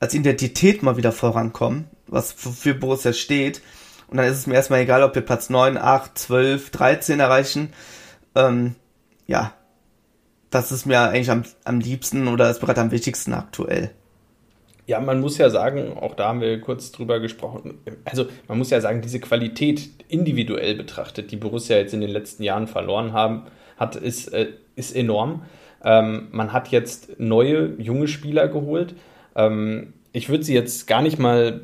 als 0.00 0.14
Identität 0.14 0.82
mal 0.82 0.96
wieder 0.96 1.12
vorankommen, 1.12 1.84
was 2.06 2.32
für 2.32 2.72
Borussia 2.72 3.12
steht. 3.12 3.60
Und 4.06 4.16
dann 4.16 4.26
ist 4.26 4.38
es 4.38 4.46
mir 4.46 4.54
erstmal 4.54 4.80
egal, 4.80 5.02
ob 5.02 5.14
wir 5.14 5.20
Platz 5.20 5.50
9, 5.50 5.76
8, 5.76 6.16
12, 6.16 6.70
13 6.70 7.20
erreichen. 7.20 7.74
Ähm, 8.34 8.74
ja, 9.26 9.52
das 10.50 10.72
ist 10.72 10.86
mir 10.86 11.00
eigentlich 11.00 11.30
am, 11.30 11.44
am 11.64 11.80
liebsten 11.80 12.28
oder 12.28 12.50
ist 12.50 12.60
gerade 12.60 12.80
am 12.80 12.90
wichtigsten 12.90 13.32
aktuell. 13.32 13.90
Ja, 14.86 15.00
man 15.00 15.20
muss 15.20 15.36
ja 15.36 15.50
sagen, 15.50 15.98
auch 15.98 16.14
da 16.14 16.28
haben 16.28 16.40
wir 16.40 16.60
kurz 16.62 16.90
drüber 16.92 17.20
gesprochen, 17.20 17.74
also 18.06 18.24
man 18.48 18.56
muss 18.56 18.70
ja 18.70 18.80
sagen, 18.80 19.02
diese 19.02 19.20
Qualität 19.20 19.90
individuell 20.08 20.74
betrachtet, 20.76 21.30
die 21.30 21.36
Borussia 21.36 21.76
jetzt 21.76 21.92
in 21.92 22.00
den 22.00 22.08
letzten 22.08 22.42
Jahren 22.42 22.66
verloren 22.66 23.12
haben, 23.12 23.42
hat, 23.76 23.96
ist, 23.96 24.28
äh, 24.28 24.48
ist 24.76 24.96
enorm. 24.96 25.42
Ähm, 25.84 26.28
man 26.32 26.54
hat 26.54 26.68
jetzt 26.68 27.20
neue, 27.20 27.74
junge 27.78 28.08
Spieler 28.08 28.48
geholt. 28.48 28.94
Ähm, 29.36 29.92
ich 30.12 30.30
würde 30.30 30.44
sie 30.44 30.54
jetzt 30.54 30.86
gar 30.86 31.02
nicht 31.02 31.18
mal 31.18 31.60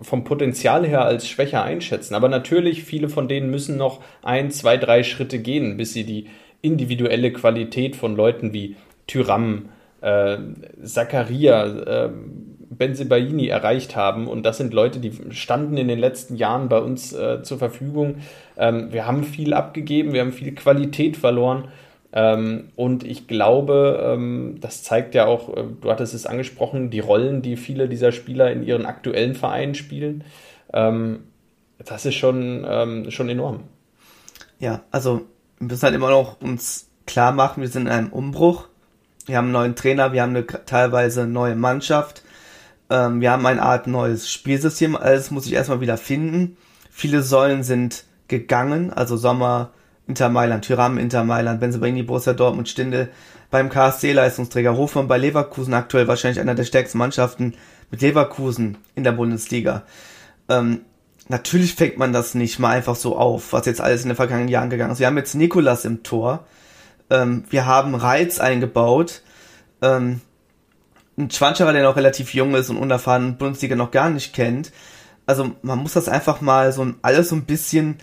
vom 0.00 0.22
Potenzial 0.22 0.86
her 0.86 1.04
als 1.04 1.28
schwächer 1.28 1.64
einschätzen, 1.64 2.14
aber 2.14 2.28
natürlich, 2.28 2.84
viele 2.84 3.08
von 3.08 3.26
denen 3.26 3.50
müssen 3.50 3.76
noch 3.76 4.00
ein, 4.22 4.52
zwei, 4.52 4.76
drei 4.76 5.02
Schritte 5.02 5.40
gehen, 5.40 5.76
bis 5.76 5.92
sie 5.92 6.04
die 6.04 6.28
individuelle 6.62 7.32
Qualität 7.32 7.96
von 7.96 8.16
Leuten 8.16 8.52
wie 8.52 8.76
Tyram, 9.06 9.68
äh, 10.00 10.38
Zakaria, 10.82 11.66
äh, 12.06 12.10
Benzebaini 12.70 13.48
erreicht 13.48 13.96
haben. 13.96 14.26
Und 14.28 14.44
das 14.44 14.58
sind 14.58 14.72
Leute, 14.72 15.00
die 15.00 15.12
standen 15.30 15.76
in 15.76 15.88
den 15.88 15.98
letzten 15.98 16.36
Jahren 16.36 16.68
bei 16.68 16.78
uns 16.78 17.12
äh, 17.12 17.42
zur 17.42 17.58
Verfügung. 17.58 18.16
Ähm, 18.56 18.92
wir 18.92 19.06
haben 19.06 19.24
viel 19.24 19.54
abgegeben, 19.54 20.12
wir 20.12 20.20
haben 20.20 20.32
viel 20.32 20.54
Qualität 20.54 21.16
verloren. 21.16 21.68
Ähm, 22.12 22.68
und 22.76 23.04
ich 23.04 23.26
glaube, 23.26 24.00
ähm, 24.02 24.56
das 24.60 24.82
zeigt 24.82 25.14
ja 25.14 25.26
auch, 25.26 25.54
äh, 25.56 25.64
du 25.80 25.90
hattest 25.90 26.14
es 26.14 26.26
angesprochen, 26.26 26.90
die 26.90 27.00
Rollen, 27.00 27.42
die 27.42 27.56
viele 27.56 27.88
dieser 27.88 28.12
Spieler 28.12 28.50
in 28.50 28.62
ihren 28.62 28.86
aktuellen 28.86 29.34
Vereinen 29.34 29.74
spielen. 29.74 30.24
Ähm, 30.72 31.24
das 31.84 32.06
ist 32.06 32.14
schon, 32.14 32.66
ähm, 32.68 33.10
schon 33.10 33.28
enorm. 33.28 33.60
Ja, 34.58 34.82
also 34.90 35.22
wir 35.58 35.66
müssen 35.66 35.82
halt 35.82 35.94
immer 35.94 36.10
noch 36.10 36.40
uns 36.40 36.88
klar 37.06 37.32
machen, 37.32 37.60
wir 37.62 37.68
sind 37.68 37.86
in 37.86 37.92
einem 37.92 38.08
Umbruch. 38.08 38.68
Wir 39.26 39.36
haben 39.36 39.46
einen 39.46 39.52
neuen 39.52 39.76
Trainer, 39.76 40.12
wir 40.12 40.22
haben 40.22 40.34
eine 40.34 40.46
teilweise 40.46 41.26
neue 41.26 41.54
Mannschaft, 41.54 42.22
ähm, 42.88 43.20
wir 43.20 43.30
haben 43.30 43.44
eine 43.44 43.62
Art 43.62 43.86
neues 43.86 44.30
Spielsystem, 44.30 44.96
alles 44.96 45.30
muss 45.30 45.46
ich 45.46 45.52
erstmal 45.52 45.82
wieder 45.82 45.98
finden. 45.98 46.56
Viele 46.90 47.22
Säulen 47.22 47.62
sind 47.62 48.04
gegangen, 48.28 48.90
also 48.90 49.18
Sommer, 49.18 49.70
Inter 50.06 50.30
Mailand, 50.30 50.64
Tyram, 50.64 50.96
Inter 50.96 51.24
Mailand, 51.24 51.60
Benzebaini, 51.60 52.02
Borussia 52.02 52.32
Dortmund, 52.32 52.70
Stindel, 52.70 53.10
beim 53.50 53.68
KSC-Leistungsträger 53.68 54.76
Hofmann 54.76 55.08
bei 55.08 55.18
Leverkusen 55.18 55.74
aktuell 55.74 56.08
wahrscheinlich 56.08 56.40
einer 56.40 56.54
der 56.54 56.64
stärksten 56.64 56.98
Mannschaften 56.98 57.54
mit 57.90 58.00
Leverkusen 58.00 58.78
in 58.94 59.04
der 59.04 59.12
Bundesliga. 59.12 59.82
Ähm, 60.48 60.80
natürlich 61.28 61.74
fängt 61.74 61.98
man 61.98 62.12
das 62.12 62.34
nicht 62.34 62.58
mal 62.58 62.70
einfach 62.70 62.96
so 62.96 63.16
auf, 63.16 63.52
was 63.52 63.66
jetzt 63.66 63.80
alles 63.80 64.02
in 64.02 64.08
den 64.08 64.16
vergangenen 64.16 64.48
Jahren 64.48 64.70
gegangen 64.70 64.92
ist. 64.92 64.98
Wir 64.98 65.06
haben 65.06 65.16
jetzt 65.16 65.34
Nikolas 65.34 65.84
im 65.84 66.02
Tor, 66.02 66.46
ähm, 67.10 67.44
wir 67.50 67.66
haben 67.66 67.94
Reiz 67.94 68.40
eingebaut, 68.40 69.22
ähm, 69.82 70.20
ein 71.16 71.30
Schwanscherer, 71.30 71.72
der 71.72 71.82
noch 71.82 71.96
relativ 71.96 72.34
jung 72.34 72.54
ist 72.54 72.70
und 72.70 72.76
unerfahren 72.76 73.38
Bundesliga 73.38 73.74
noch 73.76 73.90
gar 73.90 74.08
nicht 74.08 74.34
kennt. 74.34 74.72
Also 75.26 75.52
man 75.62 75.78
muss 75.78 75.92
das 75.92 76.08
einfach 76.08 76.40
mal 76.40 76.72
so 76.72 76.86
alles 77.02 77.28
so 77.28 77.36
ein 77.36 77.44
bisschen 77.44 77.98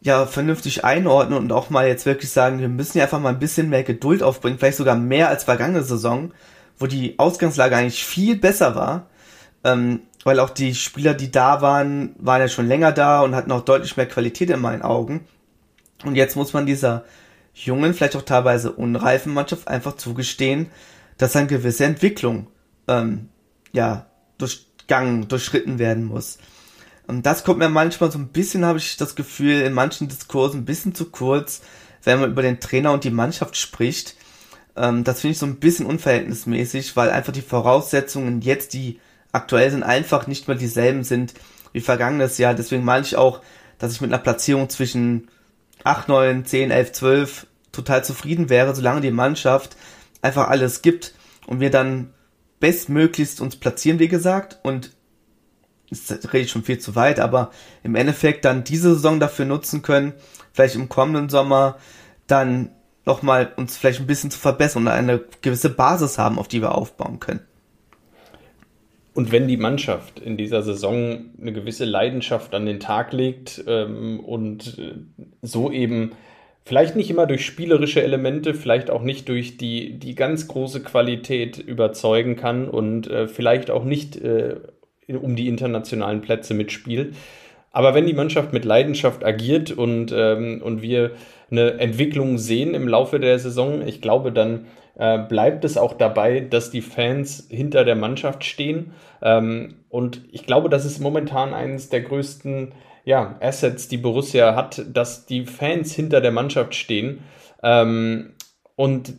ja 0.00 0.26
vernünftig 0.26 0.84
einordnen 0.84 1.38
und 1.38 1.52
auch 1.52 1.70
mal 1.70 1.86
jetzt 1.86 2.06
wirklich 2.06 2.30
sagen, 2.30 2.60
wir 2.60 2.68
müssen 2.68 2.98
ja 2.98 3.04
einfach 3.04 3.20
mal 3.20 3.30
ein 3.30 3.38
bisschen 3.38 3.70
mehr 3.70 3.82
Geduld 3.82 4.22
aufbringen, 4.22 4.58
vielleicht 4.58 4.78
sogar 4.78 4.96
mehr 4.96 5.28
als 5.28 5.44
vergangene 5.44 5.82
Saison, 5.82 6.32
wo 6.78 6.86
die 6.86 7.18
Ausgangslage 7.18 7.76
eigentlich 7.76 8.04
viel 8.04 8.36
besser 8.36 8.74
war, 8.74 9.06
ähm, 9.64 10.00
weil 10.26 10.40
auch 10.40 10.50
die 10.50 10.74
Spieler, 10.74 11.14
die 11.14 11.30
da 11.30 11.62
waren, 11.62 12.16
waren 12.18 12.40
ja 12.40 12.48
schon 12.48 12.66
länger 12.66 12.90
da 12.90 13.20
und 13.20 13.36
hatten 13.36 13.52
auch 13.52 13.60
deutlich 13.60 13.96
mehr 13.96 14.08
Qualität 14.08 14.50
in 14.50 14.58
meinen 14.58 14.82
Augen. 14.82 15.24
Und 16.04 16.16
jetzt 16.16 16.34
muss 16.34 16.52
man 16.52 16.66
dieser 16.66 17.04
jungen, 17.54 17.94
vielleicht 17.94 18.16
auch 18.16 18.22
teilweise 18.22 18.72
unreifen 18.72 19.32
Mannschaft 19.32 19.68
einfach 19.68 19.94
zugestehen, 19.94 20.66
dass 21.16 21.36
eine 21.36 21.46
gewisse 21.46 21.84
Entwicklung 21.84 22.48
ähm, 22.88 23.28
ja 23.70 24.06
durchgangen, 24.36 25.28
durchschritten 25.28 25.78
werden 25.78 26.02
muss. 26.02 26.38
Und 27.06 27.24
das 27.24 27.44
kommt 27.44 27.60
mir 27.60 27.68
manchmal 27.68 28.10
so 28.10 28.18
ein 28.18 28.30
bisschen, 28.30 28.64
habe 28.64 28.80
ich 28.80 28.96
das 28.96 29.14
Gefühl, 29.14 29.60
in 29.60 29.74
manchen 29.74 30.08
Diskursen 30.08 30.62
ein 30.62 30.64
bisschen 30.64 30.92
zu 30.92 31.04
kurz, 31.12 31.62
wenn 32.02 32.18
man 32.18 32.32
über 32.32 32.42
den 32.42 32.58
Trainer 32.58 32.92
und 32.92 33.04
die 33.04 33.10
Mannschaft 33.10 33.56
spricht. 33.56 34.16
Ähm, 34.74 35.04
das 35.04 35.20
finde 35.20 35.34
ich 35.34 35.38
so 35.38 35.46
ein 35.46 35.60
bisschen 35.60 35.86
unverhältnismäßig, 35.86 36.96
weil 36.96 37.10
einfach 37.10 37.32
die 37.32 37.42
Voraussetzungen 37.42 38.40
jetzt, 38.40 38.74
die 38.74 38.98
aktuell 39.36 39.70
sind, 39.70 39.82
einfach 39.82 40.26
nicht 40.26 40.48
mehr 40.48 40.56
dieselben 40.56 41.04
sind 41.04 41.34
wie 41.72 41.80
vergangenes 41.80 42.38
Jahr. 42.38 42.54
Deswegen 42.54 42.84
meine 42.84 43.04
ich 43.04 43.16
auch, 43.16 43.42
dass 43.78 43.92
ich 43.92 44.00
mit 44.00 44.10
einer 44.10 44.22
Platzierung 44.22 44.68
zwischen 44.68 45.28
8, 45.84 46.08
9, 46.08 46.44
10, 46.44 46.70
11, 46.70 46.92
12 46.92 47.46
total 47.70 48.04
zufrieden 48.04 48.48
wäre, 48.48 48.74
solange 48.74 49.02
die 49.02 49.10
Mannschaft 49.10 49.76
einfach 50.22 50.48
alles 50.48 50.82
gibt 50.82 51.14
und 51.46 51.60
wir 51.60 51.70
dann 51.70 52.12
bestmöglichst 52.58 53.40
uns 53.40 53.56
platzieren, 53.56 53.98
wie 53.98 54.08
gesagt, 54.08 54.58
und 54.62 54.92
das 55.90 56.10
rede 56.32 56.46
ich 56.46 56.50
schon 56.50 56.64
viel 56.64 56.78
zu 56.78 56.96
weit, 56.96 57.20
aber 57.20 57.50
im 57.82 57.94
Endeffekt 57.94 58.44
dann 58.44 58.64
diese 58.64 58.94
Saison 58.94 59.20
dafür 59.20 59.44
nutzen 59.44 59.82
können, 59.82 60.14
vielleicht 60.52 60.74
im 60.74 60.88
kommenden 60.88 61.28
Sommer 61.28 61.76
dann 62.26 62.70
nochmal 63.04 63.52
uns 63.56 63.76
vielleicht 63.76 64.00
ein 64.00 64.06
bisschen 64.06 64.30
zu 64.30 64.38
verbessern 64.38 64.82
und 64.82 64.88
eine 64.88 65.22
gewisse 65.42 65.70
Basis 65.70 66.18
haben, 66.18 66.38
auf 66.38 66.48
die 66.48 66.60
wir 66.60 66.74
aufbauen 66.74 67.20
können. 67.20 67.40
Und 69.16 69.32
wenn 69.32 69.48
die 69.48 69.56
Mannschaft 69.56 70.20
in 70.20 70.36
dieser 70.36 70.60
Saison 70.60 71.30
eine 71.40 71.54
gewisse 71.54 71.86
Leidenschaft 71.86 72.54
an 72.54 72.66
den 72.66 72.80
Tag 72.80 73.14
legt 73.14 73.64
ähm, 73.66 74.20
und 74.20 74.76
äh, 74.78 74.92
so 75.40 75.70
eben 75.70 76.10
vielleicht 76.66 76.96
nicht 76.96 77.08
immer 77.08 77.26
durch 77.26 77.46
spielerische 77.46 78.02
Elemente, 78.02 78.52
vielleicht 78.52 78.90
auch 78.90 79.00
nicht 79.00 79.30
durch 79.30 79.56
die, 79.56 79.98
die 79.98 80.14
ganz 80.16 80.48
große 80.48 80.82
Qualität 80.82 81.56
überzeugen 81.56 82.36
kann 82.36 82.68
und 82.68 83.08
äh, 83.08 83.26
vielleicht 83.26 83.70
auch 83.70 83.84
nicht 83.84 84.16
äh, 84.16 84.56
um 85.08 85.34
die 85.34 85.48
internationalen 85.48 86.20
Plätze 86.20 86.52
mitspielt. 86.52 87.16
Aber 87.72 87.94
wenn 87.94 88.04
die 88.04 88.12
Mannschaft 88.12 88.52
mit 88.52 88.66
Leidenschaft 88.66 89.24
agiert 89.24 89.70
und, 89.70 90.12
ähm, 90.14 90.60
und 90.62 90.82
wir 90.82 91.12
eine 91.50 91.78
Entwicklung 91.78 92.36
sehen 92.36 92.74
im 92.74 92.86
Laufe 92.86 93.18
der 93.18 93.38
Saison, 93.38 93.80
ich 93.80 94.02
glaube, 94.02 94.30
dann 94.30 94.66
äh, 94.98 95.18
bleibt 95.18 95.64
es 95.64 95.76
auch 95.76 95.94
dabei, 95.94 96.40
dass 96.40 96.70
die 96.70 96.82
Fans 96.82 97.46
hinter 97.50 97.84
der 97.84 97.96
Mannschaft 97.96 98.44
stehen. 98.44 98.92
Ähm, 99.22 99.76
und 99.88 100.22
ich 100.32 100.46
glaube, 100.46 100.68
das 100.68 100.84
ist 100.84 101.00
momentan 101.00 101.54
eines 101.54 101.88
der 101.88 102.02
größten 102.02 102.72
ja, 103.04 103.36
Assets, 103.40 103.88
die 103.88 103.98
Borussia 103.98 104.56
hat, 104.56 104.84
dass 104.92 105.26
die 105.26 105.46
Fans 105.46 105.94
hinter 105.94 106.20
der 106.20 106.32
Mannschaft 106.32 106.74
stehen. 106.74 107.20
Ähm, 107.62 108.34
und 108.74 109.14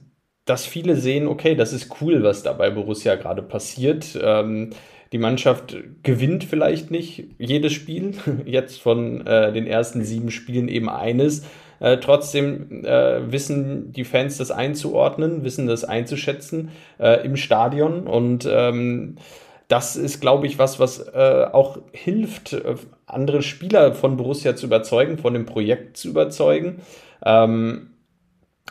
dass 0.46 0.66
viele 0.66 0.96
sehen, 0.96 1.28
okay, 1.28 1.56
das 1.56 1.74
ist 1.74 2.02
cool, 2.02 2.24
was 2.24 2.44
da 2.44 2.54
bei 2.54 2.70
Borussia 2.70 3.16
gerade 3.16 3.42
passiert. 3.42 4.18
Ähm, 4.22 4.72
die 5.12 5.18
Mannschaft 5.18 5.78
gewinnt 6.04 6.44
vielleicht 6.44 6.92
nicht 6.92 7.26
jedes 7.38 7.74
Spiel, 7.74 8.14
jetzt 8.46 8.82
von 8.82 9.26
äh, 9.26 9.54
den 9.54 9.68
ersten 9.68 10.04
sieben 10.04 10.32
Spielen 10.32 10.68
eben 10.68 10.90
eines. 10.90 11.44
Äh, 11.80 11.98
trotzdem 11.98 12.84
äh, 12.86 13.32
wissen 13.32 13.92
die 13.92 14.04
Fans 14.04 14.38
das 14.38 14.52
einzuordnen, 14.52 15.44
wissen 15.44 15.68
das 15.68 15.84
einzuschätzen 15.84 16.72
äh, 17.00 17.26
im 17.26 17.36
Stadion 17.36 18.08
und 18.08 18.48
ähm, 18.50 19.18
das 19.68 19.98
ist, 19.98 20.22
glaube 20.22 20.48
ich, 20.48 20.60
was, 20.60 20.80
was 20.80 21.00
äh, 21.00 21.46
auch 21.52 21.78
hilft, 21.92 22.54
äh, 22.54 22.76
andere 23.06 23.42
Spieler 23.42 23.94
von 23.94 24.18
Borussia 24.18 24.56
zu 24.56 24.66
überzeugen, 24.66 25.18
von 25.18 25.34
dem 25.34 25.46
Projekt 25.46 25.98
zu 25.98 26.10
überzeugen. 26.10 26.82
Ähm, 27.26 27.90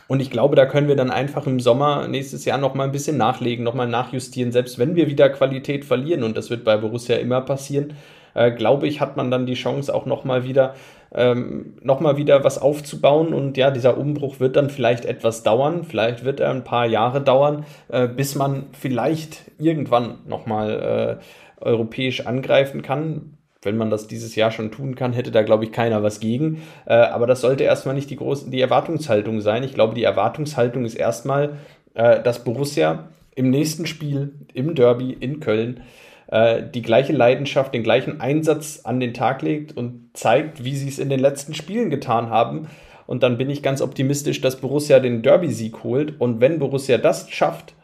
und 0.09 0.21
ich 0.21 0.31
glaube, 0.31 0.57
da 0.57 0.66
können 0.66 0.88
wir 0.88 0.97
dann 0.97 1.11
einfach 1.11 1.47
im 1.47 1.59
Sommer 1.61 2.07
nächstes 2.07 2.45
Jahr 2.45 2.59
noch 2.59 2.75
mal 2.75 2.85
ein 2.85 2.92
bisschen 2.92 3.16
nachlegen, 3.16 3.64
noch 3.64 3.75
mal 3.75 3.88
nachjustieren. 3.88 4.53
Selbst 4.53 4.79
wenn 4.79 4.95
wir 4.95 5.09
wieder 5.09 5.29
Qualität 5.29 5.85
verlieren, 5.85 6.23
und 6.23 6.37
das 6.37 6.49
wird 6.49 6.64
bei 6.64 6.77
Borussia 6.77 7.16
immer 7.16 7.40
passieren, 7.40 7.95
äh, 8.35 8.53
glaube 8.53 8.87
ich, 8.87 9.01
hat 9.01 9.16
man 9.16 9.31
dann 9.31 9.47
die 9.47 9.55
Chance 9.55 9.95
auch 9.95 10.07
noch 10.07 10.25
mal 10.25 10.45
wieder 10.45 10.75
ähm, 11.14 11.75
noch 11.83 12.01
mal 12.01 12.16
wieder 12.16 12.45
was 12.45 12.59
aufzubauen. 12.59 13.33
Und 13.33 13.57
ja, 13.57 13.71
dieser 13.71 13.97
Umbruch 13.97 14.40
wird 14.40 14.57
dann 14.57 14.71
vielleicht 14.71 15.05
etwas 15.05 15.42
dauern. 15.42 15.85
Vielleicht 15.85 16.25
wird 16.25 16.40
er 16.40 16.51
ein 16.51 16.64
paar 16.64 16.87
Jahre 16.87 17.21
dauern, 17.21 17.64
äh, 17.88 18.09
bis 18.09 18.35
man 18.35 18.66
vielleicht 18.73 19.51
irgendwann 19.59 20.19
noch 20.27 20.47
mal 20.47 21.21
äh, 21.61 21.64
europäisch 21.64 22.27
angreifen 22.27 22.83
kann 22.83 23.37
wenn 23.66 23.77
man 23.77 23.90
das 23.90 24.07
dieses 24.07 24.35
Jahr 24.37 24.51
schon 24.51 24.71
tun 24.71 24.95
kann, 24.95 25.12
hätte 25.12 25.31
da, 25.31 25.42
glaube 25.42 25.64
ich, 25.64 25.73
keiner 25.73 26.03
was 26.03 26.21
gegen. 26.21 26.62
Äh, 26.87 26.95
aber 26.95 27.27
das 27.27 27.42
sollte 27.42 27.64
erstmal 27.64 27.95
nicht 27.95 28.09
die, 28.09 28.16
große, 28.16 28.49
die 28.49 28.61
Erwartungshaltung 28.61 29.42
sein. 29.42 29.64
Ich 29.64 29.75
glaube, 29.75 29.95
die 29.95 30.05
Erwartungshaltung 30.05 30.87
ist 30.87 30.95
erstmal, 30.95 31.59
äh, 31.92 32.23
dass 32.23 32.45
Borussia 32.45 33.09
im 33.35 33.51
nächsten 33.51 33.87
Spiel, 33.87 34.33
im 34.55 34.75
Derby 34.75 35.12
in 35.12 35.40
Köln, 35.40 35.81
äh, 36.29 36.62
die 36.62 36.83
gleiche 36.83 37.12
Leidenschaft, 37.12 37.75
den 37.75 37.83
gleichen 37.83 38.21
Einsatz 38.21 38.81
an 38.85 39.01
den 39.01 39.15
Tag 39.15 39.43
legt 39.43 39.77
und 39.77 40.11
zeigt, 40.15 40.65
wie 40.65 40.77
sie 40.77 40.89
es 40.89 40.99
in 40.99 41.09
den 41.09 41.21
letzten 41.21 41.55
Spielen 41.55 41.91
getan 41.91 42.31
haben. 42.31 42.69
Und 43.07 43.23
dann 43.23 43.39
bin 43.39 43.51
ich 43.51 43.62
ganz 43.62 43.81
optimistisch, 43.81 44.41
dass 44.41 44.57
Borussia 44.57 44.99
den 44.99 45.23
Derby-Sieg 45.23 45.85
holt. 45.85 46.21
Und 46.21 46.41
wenn 46.41 46.59
Borussia 46.59 46.99
das 46.99 47.31
schafft, 47.31 47.75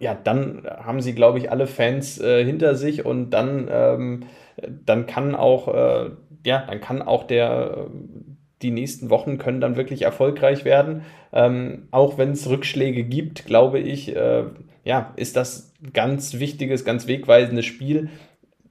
ja, 0.00 0.14
dann 0.14 0.66
haben 0.66 1.00
sie, 1.00 1.14
glaube 1.14 1.38
ich, 1.38 1.50
alle 1.50 1.66
Fans 1.66 2.20
äh, 2.20 2.44
hinter 2.44 2.74
sich 2.74 3.04
und 3.04 3.30
dann 3.30 3.68
ähm, 3.70 4.24
dann 4.84 5.06
kann 5.06 5.34
auch, 5.34 5.68
äh, 5.68 6.10
ja, 6.44 6.64
dann 6.66 6.80
kann 6.80 7.02
auch 7.02 7.24
der, 7.24 7.88
die 8.62 8.70
nächsten 8.70 9.10
Wochen 9.10 9.38
können 9.38 9.60
dann 9.60 9.76
wirklich 9.76 10.02
erfolgreich 10.02 10.64
werden. 10.64 11.02
Ähm, 11.32 11.88
auch 11.90 12.18
wenn 12.18 12.30
es 12.30 12.48
Rückschläge 12.48 13.04
gibt, 13.04 13.46
glaube 13.46 13.78
ich, 13.78 14.14
äh, 14.14 14.44
ja, 14.84 15.12
ist 15.16 15.36
das 15.36 15.72
ein 15.82 15.92
ganz 15.92 16.38
wichtiges, 16.38 16.84
ganz 16.84 17.06
wegweisendes 17.06 17.64
Spiel. 17.64 18.10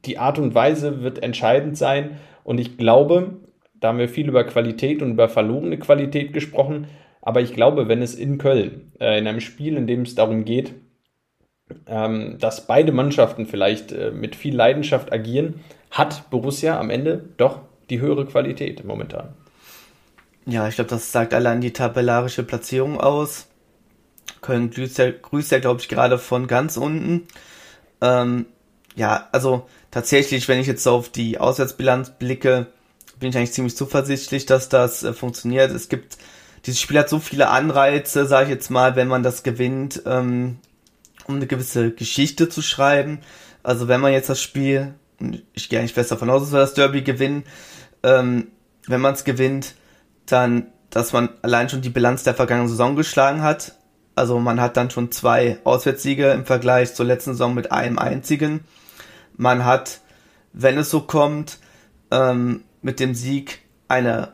Die 0.06 0.17
Art 0.17 0.39
und 0.39 0.56
Weise 0.56 1.02
wird 1.02 1.24
entscheidend 1.24 1.78
sein 1.78 2.17
und 2.43 2.60
ich 2.60 2.78
glaube, 2.78 3.38
da 3.80 3.89
haben 3.89 4.00
wir 4.00 4.10
viel 4.10 4.30
über 4.30 4.43
Qualität 4.43 5.02
und 5.02 5.12
über 5.12 5.30
verlorene 5.30 5.78
Qualität 5.78 6.34
gesprochen, 6.34 6.88
aber 7.22 7.41
ich 7.41 7.54
glaube, 7.54 7.88
wenn 7.88 8.02
es 8.02 8.15
in 8.15 8.38
Köln, 8.38 8.91
äh, 9.00 9.17
in 9.17 9.28
einem 9.28 9.39
Spiel, 9.39 9.78
in 9.78 9.88
dem 9.88 10.02
es 10.02 10.15
darum 10.15 10.46
geht, 10.46 10.74
ähm, 11.88 12.38
dass 12.39 12.67
beide 12.67 12.91
Mannschaften 12.91 13.46
vielleicht 13.46 13.91
äh, 13.91 14.12
mit 14.12 14.36
viel 14.36 14.56
Leidenschaft 14.56 15.12
agieren, 15.12 15.62
hat 15.89 16.30
Borussia 16.30 16.80
am 16.80 16.89
Ende 16.89 17.30
doch 17.38 17.62
die 17.89 18.02
höhere 18.02 18.26
Qualität 18.26 18.84
momentan. 18.84 19.36
Ja, 20.45 20.67
ich 20.67 20.75
glaube, 20.75 20.89
das 20.89 21.12
sagt 21.12 21.34
allein 21.34 21.62
die 21.62 21.73
tabellarische 21.73 22.43
Platzierung 22.43 22.99
aus. 22.99 23.47
Köln 24.41 24.71
grüßt 24.71 24.97
ja, 24.97 25.12
grüßt 25.12 25.51
ja 25.51 25.60
glaube 25.60 25.82
ich, 25.82 25.88
gerade 25.88 26.17
von 26.17 26.47
ganz 26.47 26.77
unten. 26.77 27.27
Ähm, 28.01 28.45
ja, 28.95 29.29
also 29.32 29.67
tatsächlich, 29.89 30.47
wenn 30.47 30.60
ich 30.60 30.67
jetzt 30.67 30.88
auf 30.88 31.10
die 31.10 31.39
Auswärtsbilanz 31.39 32.12
blicke, 32.12 32.67
bin 33.19 33.29
ich 33.29 33.38
eigentlich 33.38 33.53
ziemlich 33.53 33.77
zuversichtlich, 33.77 34.45
dass 34.45 34.69
das 34.69 35.03
äh, 35.03 35.13
funktioniert. 35.13 35.71
Es 35.71 35.88
gibt, 35.88 36.17
dieses 36.65 36.82
Spiel 36.82 36.99
hat 36.99 37.10
so 37.10 37.19
viele 37.19 37.49
Anreize, 37.49 38.25
sage 38.25 38.45
ich 38.45 38.49
jetzt 38.49 38.69
mal, 38.69 38.95
wenn 38.95 39.08
man 39.08 39.23
das 39.23 39.43
gewinnt, 39.43 40.03
ähm, 40.06 40.60
um 41.25 41.36
eine 41.36 41.47
gewisse 41.47 41.91
Geschichte 41.91 42.49
zu 42.49 42.62
schreiben. 42.62 43.19
Also 43.63 43.88
wenn 43.88 44.01
man 44.01 44.12
jetzt 44.12 44.29
das 44.29 44.41
Spiel, 44.41 44.93
ich 45.53 45.69
gehe 45.69 45.79
eigentlich 45.79 45.93
fest 45.93 46.12
davon 46.12 46.29
aus, 46.29 46.41
dass 46.41 46.51
wir 46.51 46.60
das 46.60 46.73
Derby 46.73 47.01
gewinnen, 47.01 47.45
ähm, 48.03 48.47
wenn 48.88 48.99
man 48.99 49.13
es 49.13 49.23
gewinnt, 49.23 49.75
dann, 50.26 50.68
dass 50.90 51.14
man 51.14 51.30
allein 51.42 51.70
schon 51.70 51.82
die 51.82 51.90
Bilanz 51.90 52.24
der 52.24 52.34
vergangenen 52.34 52.70
Saison 52.70 52.96
geschlagen 52.96 53.42
hat. 53.42 53.74
Also 54.16 54.40
man 54.40 54.62
hat 54.62 54.78
dann 54.78 54.92
schon 54.92 55.12
zwei 55.12 55.58
Auswärtssiege 55.64 56.32
im 56.32 56.46
Vergleich 56.46 56.94
zur 56.94 57.06
letzten 57.06 57.32
Saison 57.32 57.54
mit 57.54 57.72
einem 57.72 57.98
einzigen. 57.98 58.64
Man 59.36 59.66
hat, 59.66 60.02
wenn 60.54 60.78
es 60.78 60.90
so 60.90 61.02
kommt, 61.02 61.58
ähm, 62.12 62.64
mit 62.82 63.00
dem 63.00 63.16
Sieg 63.16 63.62
eine 63.88 64.34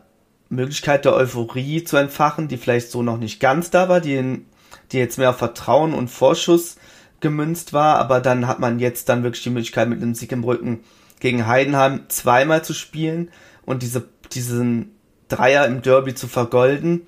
Möglichkeit 0.49 1.06
der 1.06 1.15
Euphorie 1.15 1.84
zu 1.84 1.97
entfachen, 1.97 2.47
die 2.47 2.58
vielleicht 2.58 2.91
so 2.91 3.04
noch 3.04 3.17
nicht 3.17 3.39
ganz 3.39 3.69
da 3.69 3.88
war, 3.88 4.02
die, 4.02 4.45
die 4.91 4.97
jetzt 4.97 5.17
mehr 5.17 5.30
auf 5.30 5.38
Vertrauen 5.38 5.93
und 5.93 6.10
Vorschuss 6.10 6.75
gemünzt 7.19 7.73
war, 7.73 7.97
aber 7.97 8.19
dann 8.19 8.47
hat 8.47 8.60
man 8.60 8.80
jetzt 8.80 9.10
dann 9.10 9.23
wirklich 9.23 9.43
die 9.43 9.49
Möglichkeit 9.49 9.89
mit 9.89 10.02
einem 10.02 10.15
Sieg 10.15 10.32
im 10.32 10.43
Rücken 10.43 10.82
gegen 11.19 11.47
Heidenheim 11.47 12.06
zweimal 12.08 12.63
zu 12.63 12.73
spielen 12.73 13.30
und 13.65 13.84
diese, 13.84 14.08
diesen 14.32 14.95
Dreier 15.29 15.65
im 15.65 15.81
Derby 15.81 16.13
zu 16.13 16.27
vergolden, 16.27 17.07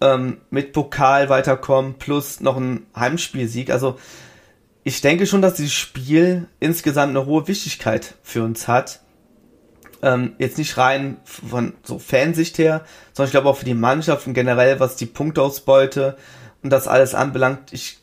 ähm, 0.00 0.38
mit 0.50 0.72
Pokal 0.72 1.28
weiterkommen, 1.28 1.94
plus 1.94 2.40
noch 2.40 2.56
ein 2.56 2.86
Heimspielsieg. 2.94 3.70
Also 3.70 3.98
ich 4.84 5.00
denke 5.00 5.26
schon, 5.26 5.42
dass 5.42 5.54
dieses 5.54 5.72
Spiel 5.72 6.48
insgesamt 6.60 7.10
eine 7.10 7.26
hohe 7.26 7.48
Wichtigkeit 7.48 8.14
für 8.22 8.42
uns 8.42 8.68
hat. 8.68 9.00
Ähm, 10.00 10.34
jetzt 10.38 10.58
nicht 10.58 10.76
rein 10.76 11.16
von 11.24 11.74
so 11.82 11.98
Fansicht 11.98 12.58
her, 12.58 12.84
sondern 13.12 13.28
ich 13.28 13.32
glaube 13.32 13.48
auch 13.48 13.56
für 13.56 13.64
die 13.64 13.74
Mannschaft 13.74 14.26
und 14.26 14.34
generell, 14.34 14.78
was 14.78 14.96
die 14.96 15.06
Punktausbeute 15.06 16.16
und 16.62 16.70
das 16.70 16.86
alles 16.86 17.14
anbelangt. 17.14 17.72
Ich 17.72 17.98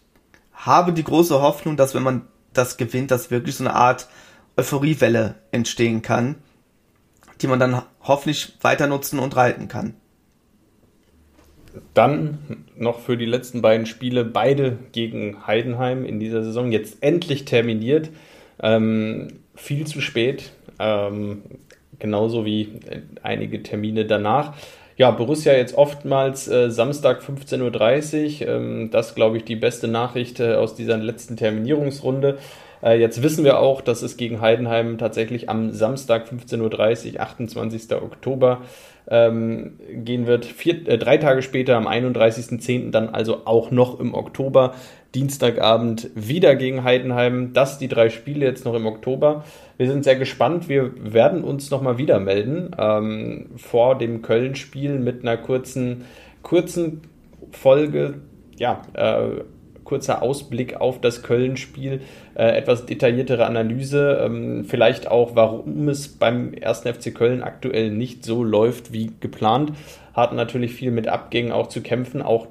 habe 0.54 0.94
die 0.94 1.04
große 1.04 1.42
Hoffnung, 1.42 1.78
dass 1.78 1.96
wenn 1.96 2.04
man 2.04 2.28
das 2.54 2.78
gewinnt, 2.78 3.12
dass 3.12 3.32
wirklich 3.32 3.56
so 3.56 3.64
eine 3.64 3.76
Art 3.76 4.08
Euphoriewelle 4.58 5.36
entstehen 5.52 6.02
kann, 6.02 6.36
die 7.42 7.48
man 7.48 7.60
dann 7.60 7.82
hoffentlich 8.02 8.54
weiter 8.62 8.88
nutzen 8.88 9.20
und 9.20 9.36
reiten 9.36 9.68
kann. 9.68 9.96
Dann 11.94 12.66
noch 12.78 13.00
für 13.00 13.18
die 13.18 13.26
letzten 13.26 13.62
beiden 13.62 13.86
Spiele, 13.86 14.24
beide 14.24 14.78
gegen 14.92 15.46
Heidenheim 15.46 16.06
in 16.06 16.20
dieser 16.20 16.44
Saison, 16.44 16.72
jetzt 16.72 17.02
endlich 17.02 17.46
terminiert. 17.46 18.10
Ähm, 18.62 19.40
viel 19.56 19.86
zu 19.86 20.02
spät, 20.02 20.52
ähm, 20.80 21.44
genauso 22.00 22.46
wie 22.46 22.80
einige 23.24 23.64
Termine 23.64 24.06
danach. 24.06 24.54
Ja, 24.98 25.12
Borussia 25.12 25.54
jetzt 25.54 25.78
oftmals 25.78 26.48
äh, 26.48 26.72
Samstag 26.72 27.22
15.30 27.22 28.42
Uhr. 28.42 28.48
Ähm, 28.48 28.92
das, 28.92 29.14
glaube 29.14 29.38
ich, 29.38 29.44
die 29.44 29.58
beste 29.58 29.90
Nachricht 29.90 30.40
äh, 30.40 30.54
aus 30.54 30.76
dieser 30.76 30.98
letzten 30.98 31.36
Terminierungsrunde. 31.36 32.38
Äh, 32.84 33.00
jetzt 33.00 33.22
wissen 33.24 33.44
wir 33.44 33.60
auch, 33.60 33.82
dass 33.82 34.02
es 34.02 34.18
gegen 34.18 34.42
Heidenheim 34.42 34.98
tatsächlich 34.98 35.50
am 35.50 35.72
Samstag 35.72 36.28
15.30 36.28 37.14
Uhr, 37.14 37.22
28. 37.22 37.94
Oktober, 37.94 38.62
ähm, 39.08 39.74
gehen 39.92 40.28
wird. 40.28 40.46
Vier, 40.46 40.88
äh, 40.88 40.98
drei 40.98 41.18
Tage 41.18 41.42
später, 41.42 41.76
am 41.76 41.88
31.10., 41.88 42.92
dann 42.92 43.10
also 43.10 43.46
auch 43.46 43.72
noch 43.72 44.00
im 44.00 44.14
Oktober, 44.14 44.74
Dienstagabend 45.14 46.10
wieder 46.14 46.56
gegen 46.56 46.84
Heidenheim. 46.84 47.54
Das 47.54 47.78
die 47.78 47.88
drei 47.88 48.10
Spiele 48.10 48.46
jetzt 48.46 48.66
noch 48.66 48.74
im 48.74 48.86
Oktober. 48.86 49.46
Wir 49.78 49.88
sind 49.88 50.04
sehr 50.04 50.18
gespannt. 50.18 50.68
Wir 50.68 50.92
werden 50.98 51.44
uns 51.44 51.72
nochmal 51.72 51.98
wieder 51.98 52.20
melden 52.20 52.72
ähm, 52.78 53.52
vor 53.56 53.98
dem 53.98 54.22
Köln-Spiel 54.22 55.00
mit 55.00 55.22
einer 55.22 55.38
kurzen, 55.38 56.04
kurzen 56.42 57.02
Folge. 57.52 58.16
Ja, 58.58 58.82
äh, 58.94 59.42
kurzer 59.86 60.22
Ausblick 60.22 60.82
auf 60.82 61.00
das 61.00 61.24
Köln-Spiel, 61.24 62.02
äh, 62.36 62.58
etwas 62.58 62.86
detailliertere 62.86 63.46
Analyse, 63.46 64.20
ähm, 64.22 64.66
vielleicht 64.66 65.10
auch, 65.10 65.36
warum 65.36 65.88
es 65.88 66.10
beim 66.10 66.54
1. 66.62 66.82
FC 66.86 67.14
Köln 67.14 67.42
aktuell 67.42 67.92
nicht 67.92 68.26
so 68.26 68.44
läuft 68.44 68.92
wie 68.92 69.12
geplant. 69.22 69.72
Hat 70.14 70.34
natürlich 70.34 70.74
viel 70.74 70.92
mit 70.92 71.08
Abgängen 71.08 71.52
auch 71.52 71.68
zu 71.68 71.82
kämpfen. 71.82 72.22
Auch 72.22 72.48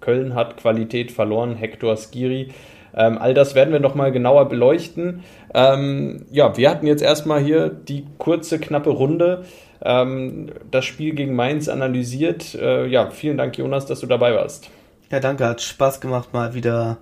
Köln 0.00 0.34
hat 0.34 0.56
Qualität 0.56 1.10
verloren, 1.10 1.56
Hector 1.56 1.96
Skiri. 1.96 2.48
Ähm, 2.94 3.18
all 3.18 3.34
das 3.34 3.54
werden 3.54 3.72
wir 3.72 3.80
nochmal 3.80 4.12
genauer 4.12 4.48
beleuchten. 4.48 5.22
Ähm, 5.54 6.26
ja, 6.30 6.56
wir 6.56 6.70
hatten 6.70 6.86
jetzt 6.86 7.02
erstmal 7.02 7.40
hier 7.40 7.68
die 7.68 8.04
kurze, 8.18 8.58
knappe 8.58 8.90
Runde. 8.90 9.44
Ähm, 9.82 10.50
das 10.70 10.84
Spiel 10.84 11.14
gegen 11.14 11.34
Mainz 11.34 11.68
analysiert. 11.68 12.54
Äh, 12.54 12.86
ja, 12.86 13.10
vielen 13.10 13.38
Dank, 13.38 13.56
Jonas, 13.56 13.86
dass 13.86 14.00
du 14.00 14.06
dabei 14.06 14.34
warst. 14.34 14.70
Ja, 15.10 15.18
danke. 15.18 15.44
Hat 15.46 15.60
Spaß 15.60 16.00
gemacht, 16.00 16.32
mal 16.32 16.54
wieder 16.54 16.98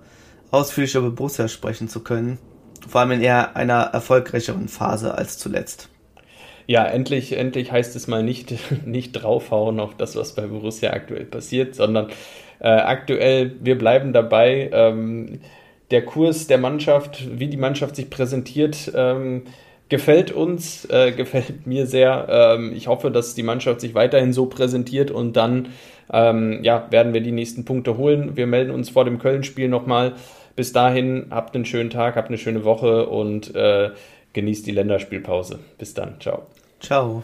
ausführlich 0.51 0.95
über 0.95 1.11
Borussia 1.11 1.47
sprechen 1.47 1.87
zu 1.87 2.03
können. 2.03 2.39
Vor 2.87 3.01
allem 3.01 3.11
in 3.11 3.21
eher 3.21 3.55
einer 3.55 3.81
erfolgreicheren 3.81 4.67
Phase 4.67 5.15
als 5.15 5.37
zuletzt. 5.37 5.89
Ja, 6.65 6.85
endlich, 6.85 7.37
endlich 7.37 7.71
heißt 7.71 7.95
es 7.95 8.07
mal 8.07 8.23
nicht, 8.23 8.53
nicht 8.85 9.11
draufhauen 9.11 9.79
auf 9.79 9.95
das, 9.95 10.15
was 10.15 10.33
bei 10.33 10.47
Borussia 10.47 10.91
aktuell 10.91 11.25
passiert, 11.25 11.75
sondern 11.75 12.09
äh, 12.59 12.67
aktuell, 12.67 13.55
wir 13.61 13.77
bleiben 13.77 14.13
dabei. 14.13 14.69
Ähm, 14.73 15.41
der 15.91 16.05
Kurs 16.05 16.47
der 16.47 16.57
Mannschaft, 16.57 17.39
wie 17.39 17.47
die 17.47 17.57
Mannschaft 17.57 17.95
sich 17.95 18.09
präsentiert, 18.09 18.91
ähm, 18.95 19.43
gefällt 19.89 20.31
uns, 20.31 20.85
äh, 20.85 21.11
gefällt 21.11 21.67
mir 21.67 21.85
sehr. 21.87 22.27
Ähm, 22.29 22.73
ich 22.73 22.87
hoffe, 22.87 23.11
dass 23.11 23.35
die 23.35 23.43
Mannschaft 23.43 23.81
sich 23.81 23.95
weiterhin 23.95 24.33
so 24.33 24.45
präsentiert 24.45 25.11
und 25.11 25.33
dann 25.33 25.69
ähm, 26.11 26.59
ja, 26.63 26.87
werden 26.91 27.13
wir 27.13 27.21
die 27.21 27.31
nächsten 27.31 27.65
Punkte 27.65 27.97
holen. 27.97 28.37
Wir 28.37 28.47
melden 28.47 28.71
uns 28.71 28.89
vor 28.89 29.05
dem 29.05 29.19
Köln-Spiel 29.19 29.67
nochmal. 29.67 30.13
Bis 30.55 30.71
dahin, 30.73 31.27
habt 31.31 31.55
einen 31.55 31.65
schönen 31.65 31.89
Tag, 31.89 32.15
habt 32.15 32.29
eine 32.29 32.37
schöne 32.37 32.63
Woche 32.63 33.07
und 33.07 33.55
äh, 33.55 33.91
genießt 34.33 34.65
die 34.67 34.71
Länderspielpause. 34.71 35.59
Bis 35.77 35.93
dann. 35.93 36.19
Ciao. 36.19 36.43
Ciao. 36.79 37.23